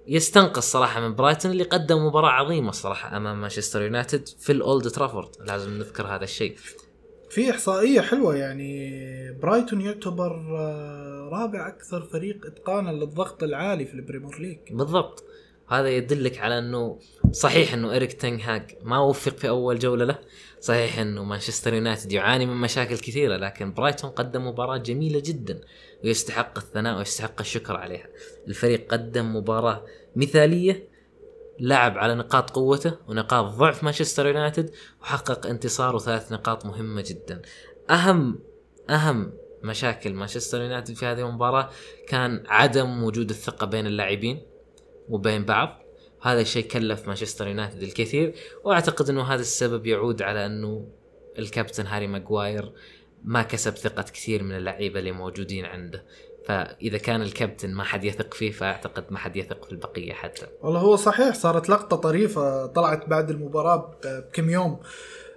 [0.07, 5.29] يستنقص صراحة من برايتون اللي قدم مباراة عظيمة صراحة أمام مانشستر يونايتد في الأولد ترافورد.
[5.41, 6.57] لازم نذكر هذا الشيء.
[7.31, 14.39] في إحصائية حلوة يعني برايتون يعتبر آه، رابع أكثر فريق إتقانا للضغط العالي في البريمير
[14.41, 14.59] ليج.
[14.71, 15.25] بالضبط.
[15.69, 16.99] هذا يدلك على إنه
[17.33, 20.19] صحيح إنه إريك تنغ هاج ما وفق في أول جولة له.
[20.61, 25.61] صحيح إنه مانشستر يونايتد يعاني من مشاكل كثيرة لكن برايتون قدم مباراة جميلة جدا
[26.05, 28.07] ويستحق الثناء ويستحق الشكر عليها.
[28.49, 29.85] الفريق قدم مباراة
[30.17, 30.90] مثالية
[31.61, 34.71] لعب على نقاط قوته ونقاط ضعف مانشستر يونايتد
[35.03, 37.43] وحقق انتصار وثلاث نقاط مهمة جدا.
[37.91, 38.39] أهم
[38.91, 41.71] أهم مشاكل مانشستر يونايتد في هذه المباراة
[42.09, 44.43] كان عدم وجود الثقة بين اللاعبين
[45.09, 45.83] وبين بعض.
[46.23, 50.89] هذا الشيء كلف مانشستر يونايتد الكثير وأعتقد إنه هذا السبب يعود على إنه
[51.39, 52.73] الكابتن هاري ماجواير
[53.25, 56.05] ما كسب ثقة كثير من اللعيبة اللي موجودين عنده.
[56.51, 60.47] فإذا كان الكابتن ما حد يثق فيه فأعتقد ما حد يثق في البقية حتى.
[60.63, 64.81] والله هو صحيح صارت لقطة طريفة طلعت بعد المباراة بكم يوم.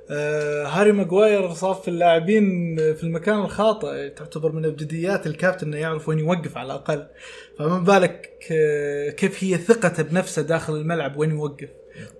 [0.09, 6.19] آه هاري ماجواير صافف اللاعبين في المكان الخاطئ تعتبر من ابجديات الكابتن إنه يعرف وين
[6.19, 7.07] يوقف على الأقل.
[7.59, 8.29] فما بالك
[9.17, 11.69] كيف هي ثقته بنفسه داخل الملعب وين يوقف.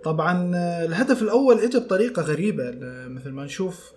[0.03, 2.63] طبعا آه، الهدف الأول اجى بطريقة غريبة
[3.08, 3.91] مثل ما نشوف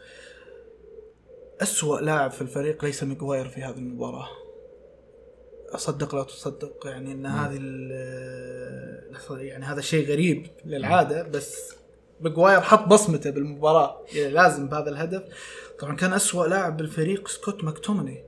[1.63, 4.46] أسوأ لاعب في الفريق ليس ماجواير في هذه المباراة.
[5.75, 7.61] أصدق لا تصدق يعني إن هذه
[9.31, 11.75] يعني هذا شيء غريب للعادة بس
[12.21, 14.05] ماجواير حط بصمته بالمباراة.
[14.13, 15.23] يعني لازم بهذا الهدف.
[15.79, 18.25] طبعا كان أسوأ لاعب بالفريق سكوت ماكتومني.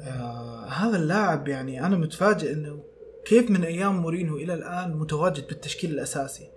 [0.00, 2.84] آه هذا اللاعب يعني أنا متفاجئ إنه
[3.24, 6.50] كيف من أيام مورينو إلى الآن متواجد بالتشكيل الأساسي.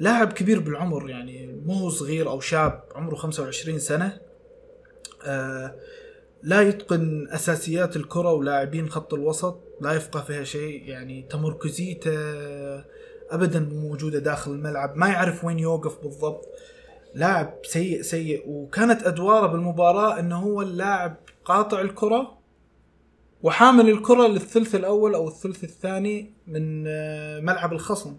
[0.00, 4.20] لاعب كبير بالعمر يعني مو صغير أو شاب عمره 25 سنة.
[5.24, 5.74] آه
[6.42, 12.10] لا يتقن أساسيات الكرة ولاعبين خط الوسط لا يفقه فيها شيء يعني تمركزيته
[13.30, 16.48] ابدا موجودة داخل الملعب ما يعرف وين يوقف بالضبط.
[17.14, 18.42] لاعب سيء سيء.
[18.46, 22.38] وكانت أدواره بالمباراة إنه هو اللاعب قاطع الكرة
[23.42, 28.16] وحامل الكرة للثلث الأول أو الثلث الثاني من آه، ملعب الخصم.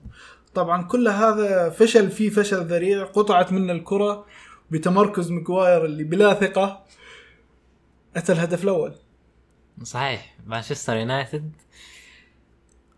[0.53, 4.25] طبعا كل هذا فشل فيه فشل ذريع قطعت منه الكرة
[4.71, 6.83] بتمركز مكواير اللي بلا ثقة.
[8.15, 8.95] اتى الهدف الأول.
[9.83, 10.35] صحيح.
[10.45, 11.51] مانشستر يونايتد.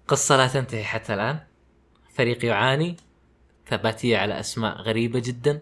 [0.08, 1.40] قصة لا تنتهي حتى الآن.
[2.14, 2.98] فريق يعاني
[3.68, 5.62] ثباتية على أسماء غريبة جدا.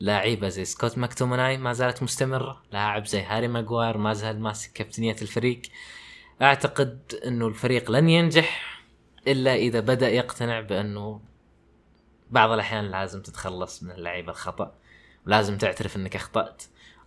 [0.00, 2.62] لاعيبة زي سكوت ماكتومناي ما زالت مستمرة.
[2.72, 5.62] لاعب زي هاري ماجواير ما زال ماسك كابتنية الفريق.
[6.42, 8.80] أعتقد أنه الفريق لن ينجح
[9.26, 11.20] إلا إذا بدأ يقتنع بأنه
[12.30, 14.74] بعض الأحيان لازم تتخلص من اللعيبة الخطأ.
[15.26, 16.62] ولازم تعترف أنك أخطأت.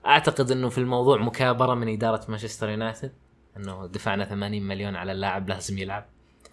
[0.06, 3.12] أعتقد إنه في الموضوع مكابرة من إدارة مانشستر يونايتد
[3.58, 6.06] إنه دفعنا 80 مليون على اللاعب لازم يلعب.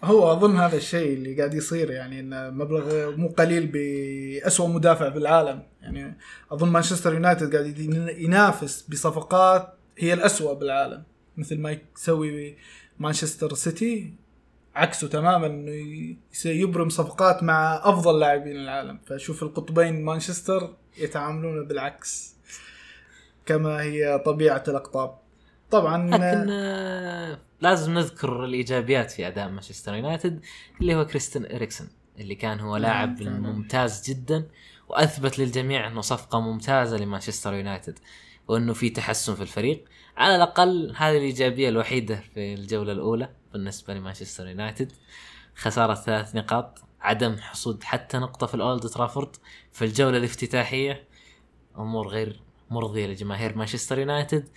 [0.03, 5.63] هو أظن هذا الشيء اللي قاعد يصير يعني إن مبلغ مو قليل باسوء مدافع بالعالم
[5.81, 6.17] يعني
[6.51, 7.79] أظن مانشستر يونايتد قاعد
[8.17, 11.03] ينافس بصفقات هي الاسوء بالعالم.
[11.37, 12.57] مثل ما يسوي
[12.99, 14.13] مانشستر سيتي
[14.75, 18.99] عكسه تماما إنه يبرم صفقات مع أفضل لاعبين العالم.
[19.05, 22.35] فشوف القطبين مانشستر يتعاملون بالعكس.
[23.45, 25.17] كما هي طبيعة الأقطاب.
[25.71, 30.41] طبعا لكن آه، لازم نذكر الإيجابيات في أداء مانشستر يونايتد
[30.81, 34.47] اللي هو كريستن إريكسون اللي كان هو نعم، لاعب ممتاز جدا
[34.89, 37.99] وأثبت للجميع أنه صفقة ممتازة لمانشستر يونايتد
[38.47, 39.85] وأنه في تحسن في الفريق.
[40.17, 44.91] على الأقل هذه الإيجابية الوحيدة في الجولة الأولى بالنسبة لمانشستر يونايتد.
[45.55, 49.35] خسارة ثلاث نقاط عدم حصود حتى نقطة في الأولد ترافورد.
[49.71, 51.07] في الجولة الافتتاحية
[51.77, 54.47] أمور غير مرضية لجماهير مانشستر يونايتد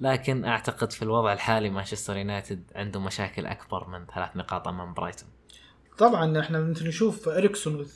[0.00, 5.28] لكن أعتقد في الوضع الحالي مانشستر يونايتد عنده مشاكل أكبر من ثلاث نقاط أمام برايتون.
[5.98, 7.86] طبعا إحنا نشوف إريكسون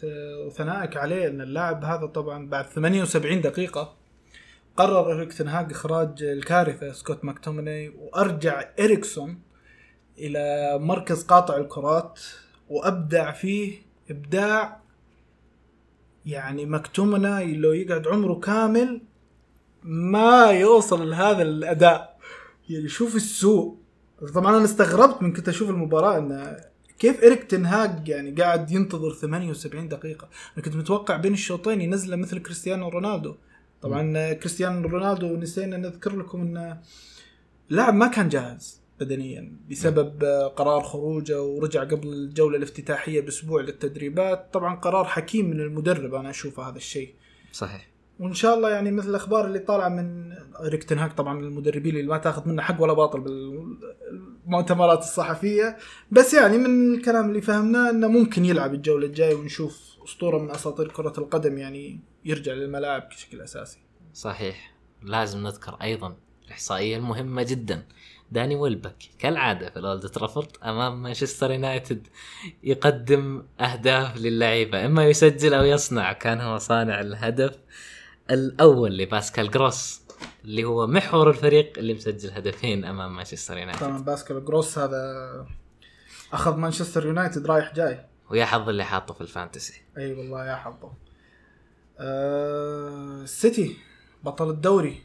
[0.47, 3.95] وثنائك عليه إن اللاعب هذا طبعا بعد 78 دقيقة
[4.77, 9.43] قرر إريك تنهاج إخراج الكارثة سكوت ماكتوميني وأرجع إريكسون
[10.19, 12.21] إلى مركز قاطع الكرات
[12.69, 13.79] وأبدع فيه
[14.11, 14.81] إبداع
[16.27, 19.01] يعني مكتومنا لو يقعد عمره كامل
[19.83, 22.19] ما يوصل لهذا الأداء.
[22.69, 23.77] يعني شوف السوء.
[24.35, 26.57] طبعا أنا استغربت من كنت أشوف المباراة إن
[26.99, 30.29] كيف إريك تنهاج يعني قاعد ينتظر 78 دقيقة.
[30.57, 33.35] أنا كنت متوقع بين الشوطين ينزله مثل كريستيانو رونالدو.
[33.83, 36.81] طبعا كريستيانو رونالدو نسينا نذكر لكم انه
[37.71, 40.25] اللاعب ما كان جاهز بدنيا بسبب
[40.57, 44.49] قرار خروجه ورجع قبل الجولة الافتتاحية بأسبوع للتدريبات.
[44.53, 47.15] طبعا قرار حكيم من المدرب أنا أشوفه هذا الشيء.
[47.53, 47.88] صحيح.
[48.19, 52.09] وإن شاء الله يعني مثل الأخبار اللي طالعة من ريك تنهاك طبعا من المدربين اللي
[52.09, 55.77] ما تاخذ منه حق ولا باطل بالمؤتمرات الصحفية.
[56.11, 60.89] بس يعني من الكلام اللي فهمناه إنه ممكن يلعب الجولة الجاية ونشوف أسطورة من أساطير
[60.89, 63.79] كرة القدم يعني يرجع للملاعب بشكل أساسي.
[64.15, 64.75] صحيح.
[65.03, 67.83] لازم نذكر أيضا الإحصائية المهمة جدا.
[68.33, 72.07] داني ويلبك كالعادة في الأولد ترافورد أمام مانشستر يونايتد
[72.63, 77.59] يقدم أهداف للعيبة إما يسجل أو يصنع كان هو صانع الهدف.
[78.31, 80.03] الأول لباسكال جروس
[80.45, 83.81] اللي هو محور الفريق اللي مسجل هدفين أمام مانشستر يونايتد.
[83.81, 85.47] طبعا باسكال جروس هذا
[86.33, 88.05] أخذ مانشستر يونايتد رايح جاي.
[88.31, 89.83] ويا حظ اللي حاطه في ال Fantasy.
[89.99, 90.93] أي أيوة والله يا حظه.
[91.99, 93.77] آه سيتي
[94.25, 95.03] بطل الدوري.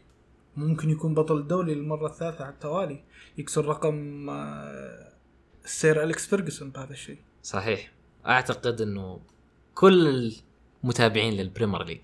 [0.58, 3.04] ممكن يكون بطل الدوري للمرة الثالثة على التوالي.
[3.38, 5.14] يكسر رقم آه
[5.66, 7.18] السير أليكس فيرجسون بهذا الشيء.
[7.44, 7.92] صحيح.
[8.26, 9.20] أعتقد إنه
[9.76, 10.34] كل
[10.84, 12.02] المتابعين للبريمير ليج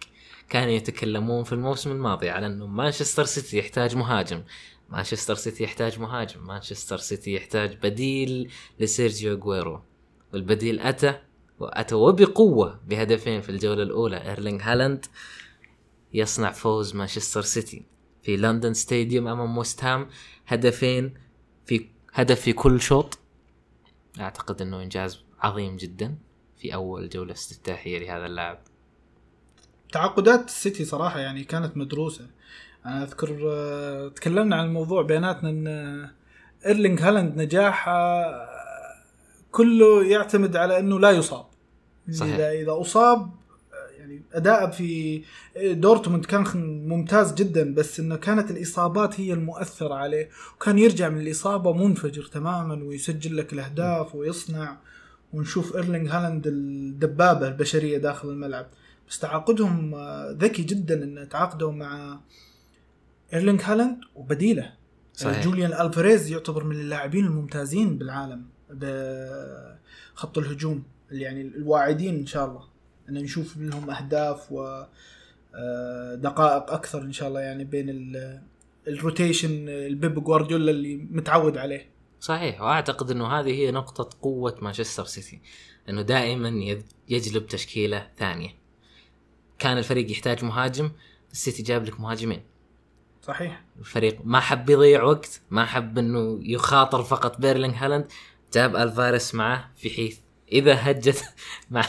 [0.49, 4.43] كانوا يتكلمون في الموسم الماضي على إنه مانشستر سيتي يحتاج مهاجم.
[4.89, 6.47] مانشستر سيتي يحتاج مهاجم.
[6.47, 9.81] مانشستر سيتي يحتاج بديل لسيرجيو أغويرو.
[10.33, 11.19] والبديل أتى
[11.59, 14.29] وأتى وبقوة بهدفين في الجولة الأولى.
[14.29, 15.05] إيرلينغ هالاند
[16.13, 17.85] يصنع فوز مانشستر سيتي
[18.23, 20.09] في لندن ستاديوم أمام ويست هام.
[20.47, 21.13] هدفين
[21.65, 23.19] في هدف في كل شوط.
[24.19, 26.17] أعتقد إنه إنجاز عظيم جدا
[26.57, 28.68] في أول جولة استفتاحية لهذا اللاعب.
[29.91, 32.25] تعاقدات السيتي صراحة يعني كانت مدروسة.
[32.85, 35.67] أنا أذكر آه، تكلمنا عن الموضوع بيناتنا إن
[36.65, 38.25] إيرلينغ هالاند نجاحه
[39.51, 41.45] كله يعتمد على إنه لا يصاب.
[42.11, 42.35] صحيح.
[42.35, 43.29] إذا إذا أصاب
[43.99, 45.21] يعني اداءه في
[45.55, 46.43] دورتموند كان
[46.87, 52.83] ممتاز جدا بس إنه كانت الإصابات هي المؤثرة عليه وكان يرجع من الإصابة منفجر تماما
[52.83, 54.77] ويسجل لك الأهداف ويصنع
[55.33, 58.67] ونشوف إيرلينغ هالاند الدبابة البشرية داخل الملعب.
[59.09, 59.95] بس تعاقدهم
[60.31, 62.19] ذكي جدا إن تعاقدوا مع
[63.33, 64.73] إيرلينغ هالاند وبديله.
[65.13, 65.43] صحيح.
[65.43, 72.63] جوليان ألفاريز يعتبر من اللاعبين الممتازين بالعالم بخط الهجوم اللي يعني الواعدين إن شاء الله.
[73.09, 74.83] إن نشوف منهم أهداف و
[75.55, 78.15] آه، دقائق أكثر إن شاء الله يعني بين
[78.87, 81.89] ال rotation البيب جوارديولا اللي متعود عليه.
[82.19, 85.41] صحيح وأعتقد إنه هذه هي نقطة قوة مانشستر سيتي
[85.89, 86.77] إنه دائما
[87.09, 88.58] يجلب تشكيلة ثانية.
[89.59, 90.91] كان الفريق يحتاج مهاجم
[91.31, 92.41] السيتي جاب لك مهاجمين.
[93.21, 93.63] صحيح.
[93.79, 98.07] الفريق ما حب يضيع وقت ما حب إنه يخاطر فقط بإيرلينغ هالاند
[98.53, 100.17] جاب ألفاريس معه في حيث
[100.51, 101.23] إذا هجت
[101.71, 101.83] مع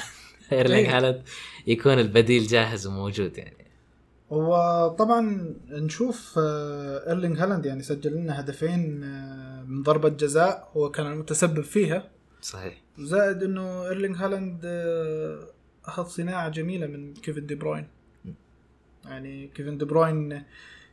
[0.52, 0.96] ايرلينغ إيه.
[0.96, 1.22] هالاند
[1.66, 3.66] يكون البديل جاهز وموجود يعني.
[4.30, 11.06] وطبعا نشوف آه، إيرلينغ هالاند يعني سجل لنا هدفين آه، من ضربة جزاء هو كان
[11.06, 12.10] المتسبب فيها.
[12.40, 12.82] صحيح.
[12.98, 15.46] زائد إنه إيرلينغ هالاند آه،
[15.84, 17.88] أخذ صناعة جميلة من كيفن دي بروين.
[19.04, 20.42] يعني كيفن دي بروين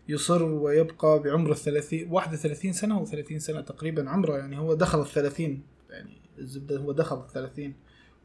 [0.10, 4.38] يصر ويبقى بعمر الثلاثين 31 سنة أو 30 سنة تقريبا عمره.
[4.38, 5.64] يعني هو دخل الثلاثين.
[5.90, 7.76] يعني الزبدة هو دخل الثلاثين.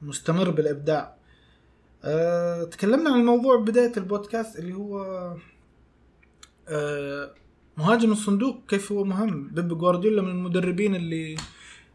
[0.02, 1.16] مستمر بالإبداع.
[2.04, 5.02] أه تكلمنا عن الموضوع بداية البودكاست اللي هو
[6.68, 7.34] أه
[7.76, 8.66] مهاجم الصندوق.
[8.68, 11.36] كيف هو مهم؟ بيب جوارديولا من المدربين اللي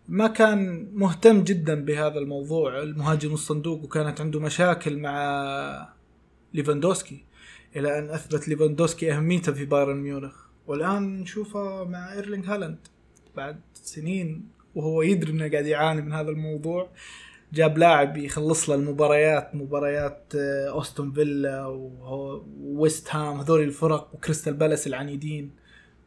[0.08, 2.84] ما كان مهتم جدا بهذا الموضوع.
[2.84, 5.93] المهاجم الصندوق وكانت عنده مشاكل مع
[6.54, 7.24] ليفاندوسكي
[7.76, 10.36] إلى أن أثبت ليفاندوسكي أهميته في بايرن ميونخ.
[10.67, 12.78] والآن نشوفه مع إيرلينغ هالاند.
[13.36, 16.89] بعد سنين وهو يدري إنه قاعد يعاني من هذا الموضوع
[17.54, 24.88] جاب لاعب يخلص له المباريات مباريات آه، أوستون فيلا وويست هام هذول الفرق وكريستال بالاس
[24.88, 25.52] العنيدين.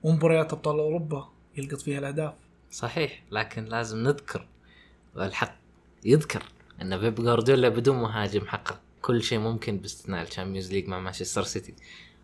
[0.03, 2.50] ومباريات أبطال أوروبا يلقط فيها الأهداف.
[2.71, 4.47] صحيح لكن لازم نذكر
[5.17, 5.57] والحق
[6.05, 6.43] يذكر
[6.83, 11.43] إن بيب جوارديولا بدون مهاجم حقق كل شيء ممكن باستثناء ال Champions League مع مانشستر
[11.43, 11.75] سيتي.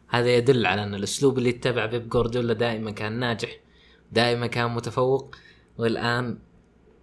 [0.09, 3.57] هذا يدل على إن الأسلوب اللي اتبع بيب جوارديولا دائما كان ناجح
[4.13, 5.37] دائما كان متفوق
[5.79, 6.39] والآن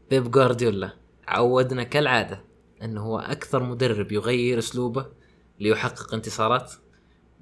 [0.10, 0.94] بيب جوارديولا
[1.28, 2.44] عودنا كالعادة
[2.84, 5.06] إنه هو أكثر مدرب يغير أسلوبه
[5.60, 6.74] ليحقق انتصارات.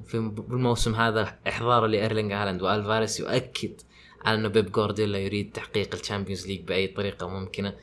[0.05, 0.17] في
[0.49, 3.81] الموسم هذا إحضاره لايرلينج هالاند وآلفاريس يؤكد
[4.25, 7.75] على أنه بيب جوارديولا يريد تحقيق ال Champions League بأي طريقة ممكنة.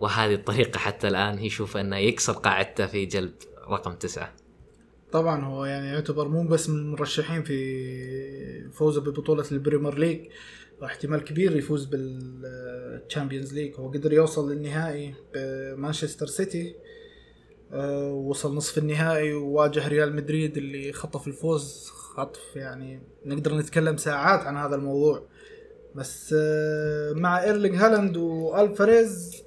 [0.00, 3.32] وهذه الطريقة حتى الآن يشوف أنه يكسر قاعدته في جلب
[3.68, 4.34] رقم تسعة.
[5.12, 10.20] طبعا هو يعني يعتبر مو بس من المرشحين في فوزه ببطولة ال Premier League
[10.80, 13.74] واحتمال كبير يفوز بال Champions League.
[13.76, 16.74] هو قدر يوصل للنهائي بمانشستر سيتي
[17.72, 21.90] آه، وصل نصف النهائي وواجه ريال مدريد اللي خطف الفوز.
[21.90, 25.28] خطف يعني نقدر نتكلم ساعات عن هذا الموضوع.
[25.94, 29.42] بس آه، مع إيرلينج هالاند وألفاريز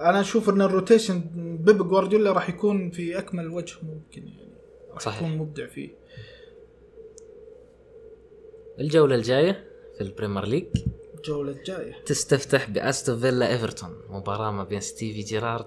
[0.00, 1.24] أنا أشوف إن ال rotation
[1.60, 4.54] بيب جوارديولا راح يكون في أكمل وجه ممكن يعني
[4.90, 5.22] راح صحيح.
[5.22, 5.90] يكون مبدع فيه
[8.80, 9.64] الجولة الجاية
[9.96, 10.66] في ال Premier League
[11.14, 15.66] الجولة الجاية تستفتح بأستون فيلا إيفرتون مباراة ما بين ستيفي جيرارد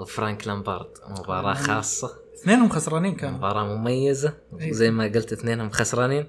[0.00, 1.54] وفرانك لامبارد مباراة آه.
[1.54, 4.72] خاصة اثنينهم خسرانين كانوا مباراة مميزة إيه.
[4.72, 6.26] زي ما قلت اثنينهم خسرانين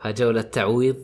[0.00, 0.96] ها جولة تعويض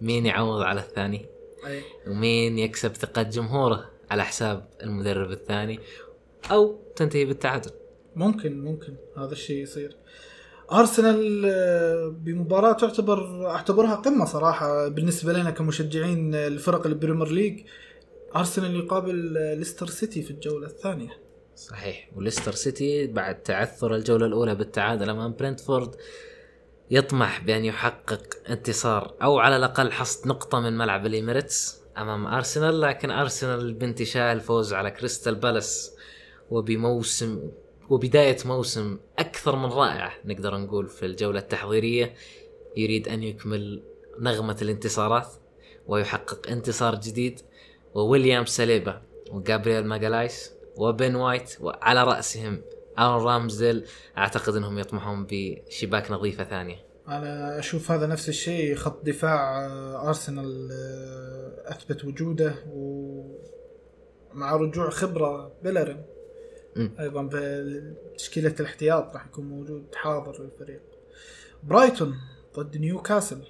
[0.00, 1.26] مين يعوض على الثاني؟
[1.66, 1.82] أي.
[2.06, 5.80] ومين يكسب ثقة جمهوره على حساب المدرب الثاني؟
[6.50, 7.70] أو تنتهي بالتعادل.
[8.16, 9.96] ممكن ممكن هذا الشيء يصير.
[10.72, 17.60] أرسنال آه، بمباراة تعتبر أعتبرها قمة صراحة بالنسبة لنا كمشجعين لفرق ال Premier League.
[18.36, 21.10] أرسنال يقابل آه، ليستر سيتي في الجولة الثانية.
[21.56, 22.10] صحيح.
[22.16, 25.96] وليستر سيتي بعد تعثر الجولة الأولى بالتعادل أمام برنتفورد.
[26.90, 33.10] يطمح بأن يحقق انتصار أو على الأقل حصد نقطة من ملعب الإيميريتس أمام أرسنال لكن
[33.10, 35.96] أرسنال بانتشاء الفوز على كريستال بالاس
[36.50, 37.50] وبموسم
[37.90, 42.14] وبداية موسم أكثر من رائعة نقدر نقول في الجولة التحضيرية.
[42.76, 43.82] يريد أن يكمل
[44.20, 45.28] نغمة الانتصارات
[45.86, 47.40] ويحقق انتصار جديد.
[47.94, 52.62] وويليام ساليبا وجابرييل ماجالايس وبن وايت وعلى رأسهم
[52.98, 53.84] آرون رامزديل
[54.18, 56.76] أعتقد أنهم يطمحون بشباك نظيفة ثانية.
[57.08, 65.52] أنا أشوف هذا نفس الشيء خط دفاع آه، أرسنال آه، أثبت وجوده ومع رجوع خبرة
[65.62, 66.04] بيلرين.
[67.00, 70.82] أيضا بتشكيله الاحتياط راح يكون موجود حاضر للفريق
[71.62, 72.14] برايتون
[72.56, 73.42] ضد نيوكاسل.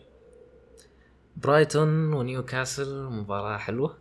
[1.37, 3.99] برايتون ونيوكاسل مباراة حلوة.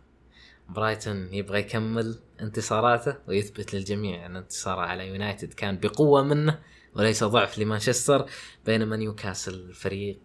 [0.74, 6.58] برايتون يبغى يكمل انتصاراته ويثبت للجميع أن انتصاره على يونايتد كان بقوة منه
[6.94, 8.26] وليس ضعف لمانشستر
[8.66, 10.18] بينما نيوكاسل فريق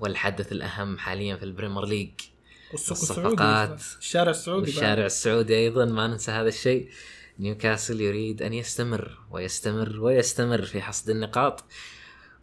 [0.00, 2.10] والحدث الأهم حاليا في ال Premier League.
[2.74, 4.68] الصفقات السعودي الشارع السعودي بعد.
[4.68, 6.88] والشارع السعودي أيضا ما ننسى هذا الشيء.
[7.38, 11.64] نيوكاسل يريد أن يستمر ويستمر ويستمر في حصد النقاط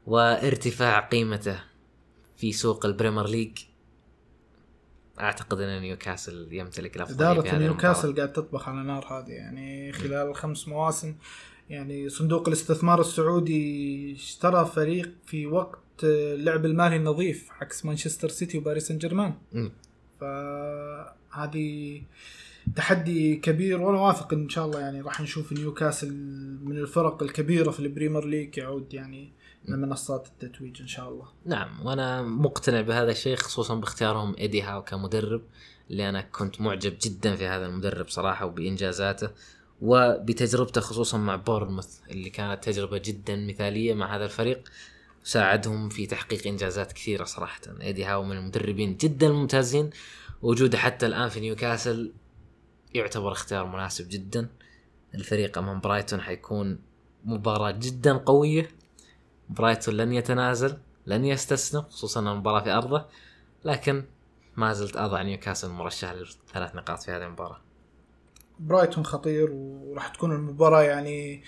[0.05, 1.63] وارتفاع قيمته
[2.35, 3.57] في سوق ال Premier League.
[5.21, 10.67] أعتقد إن نيوكاسل يمتلك الأفضلية هذه نيوكاسل قاعد تطبخ على نار هذه يعني خلال خمس
[10.67, 11.15] مواسم
[11.69, 18.87] يعني صندوق الاستثمار السعودي اشترى فريق في وقت اللعب المالي النظيف عكس مانشستر سيتي وباريس
[18.87, 19.33] سان جيرمان.
[20.21, 22.01] فهذه
[22.75, 26.13] تحدي كبير وأنا واثق إن شاء الله يعني راح نشوف نيوكاسل
[26.63, 29.31] من الفرق الكبيرة في ال Premier League يعود يعني
[29.65, 31.25] لمنصات التتويج إن شاء الله.
[31.45, 35.41] نعم وأنا مقتنع بهذا الشيء خصوصا باختيارهم إيدي هاو كمدرب
[35.89, 39.29] اللي أنا كنت معجب جدا في هذا المدرب صراحة وبإنجازاته
[39.81, 44.69] وبتجربته خصوصا مع بورنموث اللي كانت تجربة جدا مثالية مع هذا الفريق
[45.23, 47.61] ساعدهم في تحقيق إنجازات كثيرة صراحة.
[47.81, 49.89] إيدي هاو من المدربين جدا ممتازين
[50.41, 52.11] وجوده حتى الآن في نيوكاسل
[52.93, 54.49] يعتبر اختيار مناسب جدا.
[55.15, 56.79] الفريق أمام برايتون حيكون
[57.25, 58.69] مباراة جدا قوية
[59.51, 60.77] برايتون لن يتنازل
[61.07, 63.05] لن يستسلم خصوصا أن المباراة في أرضه
[63.65, 64.03] لكن
[64.57, 67.61] ما زلت أضع نيوكاسل مرشح لثلاث نقاط في هذه المباراة.
[68.59, 71.43] برايتون خطير وراح تكون المباراة يعني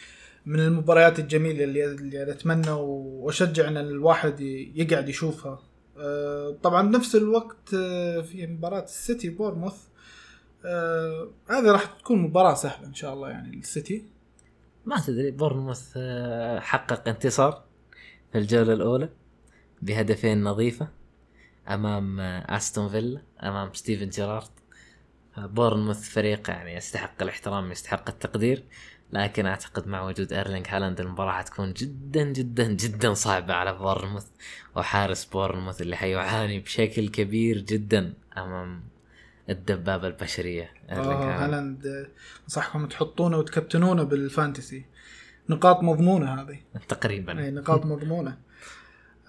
[0.45, 4.41] من المباريات الجميلة اللي اللي أتمنى وأشجع إن الواحد
[4.76, 5.60] يقعد يشوفها.
[5.97, 9.78] آه، طبعا بنفس الوقت آه، في مباراة السيتي بورنموث
[10.66, 14.06] آه، هذه راح تكون مباراة سهلة إن شاء الله يعني السيتي
[14.86, 15.98] ما تدري بورنموث
[16.60, 17.64] حقق انتصار.
[18.34, 19.10] في الجولة الأولى
[19.82, 20.88] بهدفين نظيفة
[21.70, 24.50] أمام أستون فيلا أمام ستيفن جيرارد.
[25.38, 28.64] بورنموث فريق يعني يستحق الاحترام يستحق التقدير
[29.12, 34.26] لكن أعتقد مع وجود ايرلينج هالاند المباراة حتكون جدا جدا جدا صعبة على بورنموث
[34.76, 38.84] وحارس بورنموث اللي حيعاني بشكل كبير جدا أمام
[39.50, 42.10] الدبابة البشرية آه هالاند.
[42.44, 44.86] انصحكم تحطونه وتكابتنونه بال Fantasy.
[45.50, 46.60] نقاط مضمونة هذه.
[46.88, 47.39] تقريبا.
[47.44, 48.38] اي نقاط مضمونة.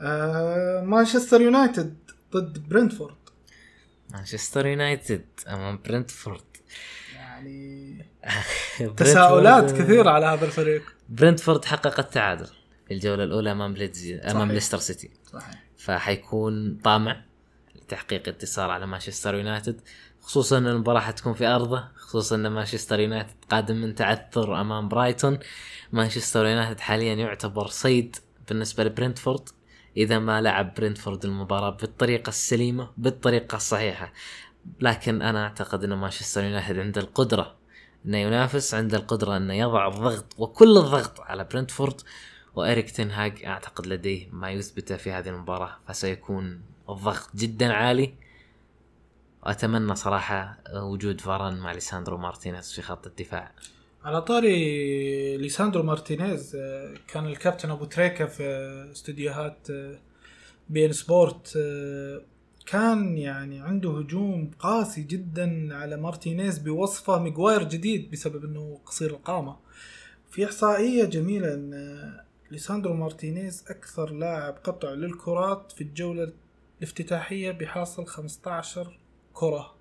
[0.01, 1.97] آه مانشستر يونايتد
[2.33, 3.15] ضد برنتفورد.
[4.11, 6.41] مانشستر يونايتد أمام برنتفورد.
[7.15, 8.05] يعني
[8.97, 10.83] تساؤلات كثيرة على هذا الفريق.
[11.09, 12.47] برنتفورد حقق التعادل
[12.89, 15.11] في الجولة الأولى أمام ليدز أمام ليستر سيتي.
[15.33, 15.65] صحيح.
[15.79, 17.25] فحيكون طامع
[17.75, 19.81] لتحقيق انتصار على مانشستر يونايتد.
[20.25, 25.39] خصوصا إن المباراة حتكون في أرضه خصوصا إن مانشستر يونايتد قادم من تعثر أمام برايتون.
[25.93, 28.17] مانشستر يونايتد حاليا يعتبر صيد
[28.49, 29.49] بالنسبة لبرنتفورد.
[29.97, 34.13] إذا ما لعب برنتفورد المباراة بالطريقة السليمة بالطريقة الصحيحة.
[34.81, 37.55] لكن أنا أعتقد إن مانشستر يونايتد عنده القدرة
[38.07, 42.01] إنه ينافس عنده القدرة إنه يضع الضغط وكل الضغط على برنتفورد.
[42.55, 48.24] وإريك تنهاج أعتقد لديه ما يثبته في هذه المباراة فسيكون الضغط جدا عالي.
[49.47, 53.53] وأتمنى صراحة وجود فاران مع ليساندرو مارتينيز في خط الدفاع.
[54.05, 58.45] على طاري ليساندرو مارتينيز آه، كان الكابتن أبو تريكا في
[58.93, 59.99] استديوهات آه،
[60.69, 62.21] بي إن سبورت آه،
[62.67, 69.57] كان يعني عنده هجوم قاسي جدا على مارتينيز بوصفه ميغواير جديد بسبب إنه قصير القامة.
[70.31, 71.75] في إحصائية جميلة إن
[72.51, 76.33] ليساندرو مارتينيز أكثر لاعب قطع للكرات في الجولة
[76.79, 78.99] الافتتاحية بحاصل 15
[79.35, 79.75] كرة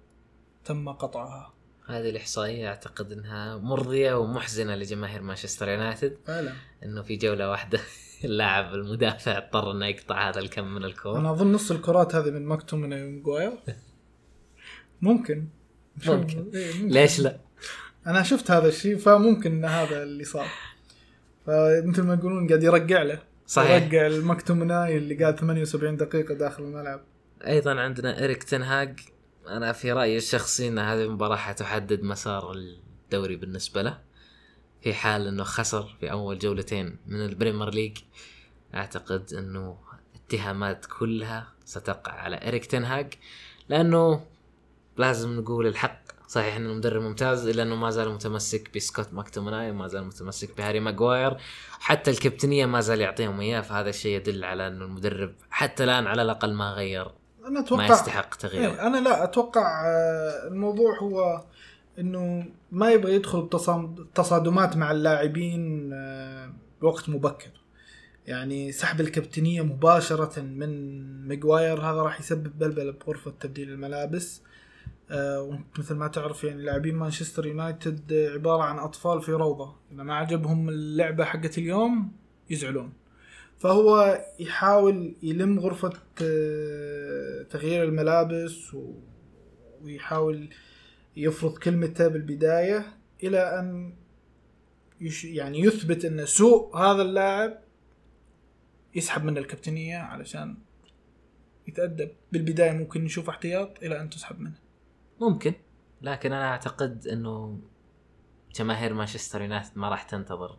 [0.66, 1.54] تم قطعها.
[1.88, 6.18] هذه الإحصائية أعتقد أنها مرضية ومحزنة لجماهير مانشستر يونايتد.
[6.26, 6.54] فعلا.
[6.84, 7.80] أنه في جولة واحدة
[8.26, 12.46] اللاعب المدافع اضطر إنه يقطع هذا الكم من الكور أنا أظن نص الكرات هذه من
[12.46, 13.52] مكتوم من ماجواير
[15.02, 15.48] ممكن.
[16.08, 16.52] ممكن.
[16.54, 17.40] إيه، ليش لا؟
[18.08, 20.48] أنا شفت هذا الشيء فممكن إن هذا اللي صار.
[21.46, 23.20] فمثل ما يقولون قاعد يرجع له.
[23.48, 23.84] صحيح.
[23.84, 27.02] يرجع المكتومناي اللي قاعد 78 دقيقة داخل الملعب.
[27.48, 29.00] أيضا عندنا إريك تنهاج.
[29.48, 34.00] أنا في رأيي الشخصي إن هذه المباراة حتحدد مسار الدوري بالنسبة له.
[34.82, 37.98] في حال إنه خسر في أول جولتين من ال Premier League
[38.76, 39.78] أعتقد إنه
[40.16, 43.14] اتهامات كلها ستقع على إريك تنهاج
[43.70, 44.26] لأنه
[44.98, 46.04] لازم نقول الحق.
[46.28, 50.80] صحيح إنه مدرب ممتاز إلا إنه ما زال متمسك بسكوت ماكتومناي وما زال متمسك بهاري
[50.80, 51.38] ماجواير
[51.80, 53.62] حتى الكابتنية ما زال يعطيهم إياه.
[53.62, 57.94] فهذا الشيء يدل على إنه المدرب حتى الآن على الأقل ما غير أنا أتوقع ما
[57.94, 61.44] يستحق تغيير إيه، أنا لا أتوقع آه، الموضوع هو
[62.00, 67.52] إنه ما يبغى يدخل بتصادمات مع اللاعبين آه، بوقت مبكر.
[68.28, 74.42] يعني سحب الكابتنية مباشرة من ماجواير هذا راح يسبب بلبلة بغرفة تبديل الملابس.
[75.12, 79.76] آه مثل ما تعرف يعني لاعبين مانشستر يونايتد عبارة عن أطفال في روضة.
[79.92, 82.12] إذا ما عجبهم اللعبة حقت اليوم
[82.50, 82.94] يزعلون.
[83.64, 88.76] فهو يحاول يلم غرفة آه، تغيير الملابس
[89.82, 90.50] ويحاول
[91.18, 92.86] يفرض كلمته بالبداية
[93.24, 93.96] إلى أن
[95.24, 97.60] يعني يثبت أن سوء هذا اللاعب
[98.96, 100.58] يسحب من الكابتنية علشان
[101.68, 102.12] يتأدب.
[102.32, 104.60] بالبداية ممكن نشوف احتياط إلى أن تسحب منه.
[105.22, 105.54] ممكن
[106.02, 107.60] لكن أنا أعتقد أنه
[108.56, 110.58] جماهير مانشستر يونايتد ما راح تنتظر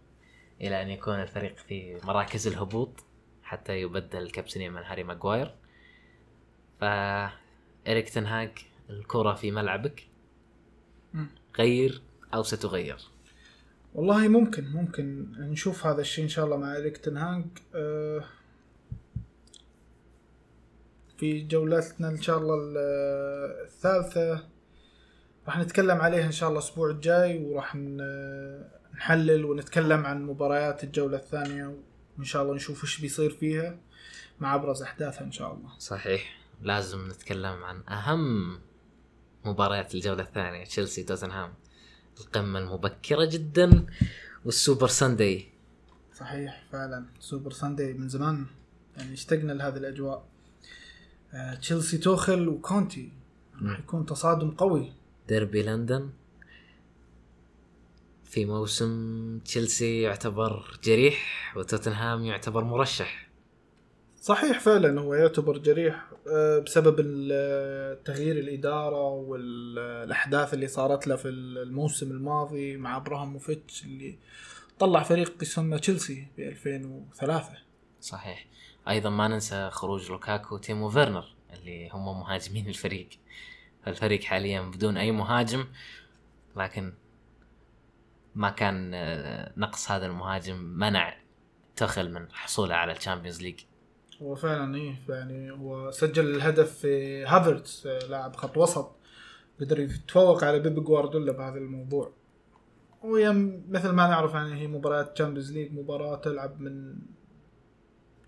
[0.65, 3.05] إلى أن يكون الفريق في مراكز الهبوط
[3.43, 5.55] حتى يبدل الكابتنية من هاري ماجواير
[6.81, 6.85] ف
[7.89, 8.51] إريك تنهاج
[8.91, 10.07] الكرة في ملعبك.
[11.59, 12.03] غير
[12.35, 12.99] أو ستغير؟
[13.95, 17.45] والله ممكن ممكن نشوف هذا الشيء إن شاء الله مع إريك تنهاج
[17.75, 18.25] أه
[21.19, 22.55] في جولتنا إن شاء الله
[23.65, 24.45] الثالثة.
[25.47, 27.77] راح نتكلم عليها إن شاء الله الأسبوع الجاي وراح
[28.97, 31.76] نحلل ونتكلم عن مباريات الجولة الثانية
[32.16, 33.78] وإن شاء الله نشوف إيش بيصير فيها
[34.40, 35.78] مع أبرز أحداثها إن شاء الله.
[35.78, 36.38] صحيح.
[36.62, 38.59] لازم نتكلم عن أهم
[39.45, 41.55] مباريات الجولة الثانية تشيلسي توتنهام.
[42.20, 43.86] القمة المبكرة جدا
[44.45, 45.49] وال Super Sunday
[46.14, 47.05] صحيح فعلا.
[47.20, 48.47] Super Sunday من زمان.
[48.97, 50.24] يعني اشتقنا لهذه الأجواء.
[51.34, 53.12] آه، تشيلسي توخل وكونتي.
[53.62, 54.92] راح يكون تصادم قوي.
[55.28, 56.11] ديربي لندن.
[58.35, 63.28] في موسم تشيلسي يعتبر جريح وتوتنهام يعتبر مرشح.
[64.20, 71.28] صحيح فعلا هو يعتبر جريح آه، بسبب ال- تغيير الإدارة والأحداث اللي صارت له في
[71.28, 74.18] الموسم الماضي مع ابراهاموفيتش اللي
[74.78, 77.49] طلع فريق يسمى تشيلسي ب 2003
[78.01, 78.47] صحيح.
[78.89, 83.09] أيضا ما ننسى خروج لوكاكو وتيمو فيرنر اللي هم مهاجمين الفريق.
[83.87, 85.64] الفريق حاليا بدون أي مهاجم
[86.57, 86.93] لكن
[88.35, 91.16] ما كان آه، نقص هذا المهاجم منع
[91.77, 93.61] توخل من حصوله على ال Champions League.
[94.22, 98.97] هو فعلا إيه يعني هو سجل الهدف في هافرتس آه، لاعب خط وسط
[99.61, 102.12] قدر يتفوق على بيب جوارديولا بهذا الموضوع.
[103.03, 103.32] وهي
[103.68, 106.97] مثل ما نعرف يعني هي مباراة Champions League مباراة تلعب من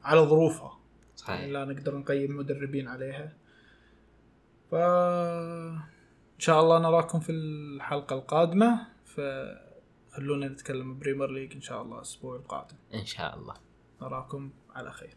[0.03, 0.69] على ظروفها.
[0.69, 3.33] يعني صحيح لا نقدر نقيم مدربين عليها.
[4.71, 8.87] ف إن شاء الله نراكم في الحلقة القادمة.
[10.17, 12.77] فخلونا نتكلم Premier League إن شاء الله الأسبوع القادم.
[12.95, 13.55] إن شاء الله.
[14.03, 15.17] نراكم على خير.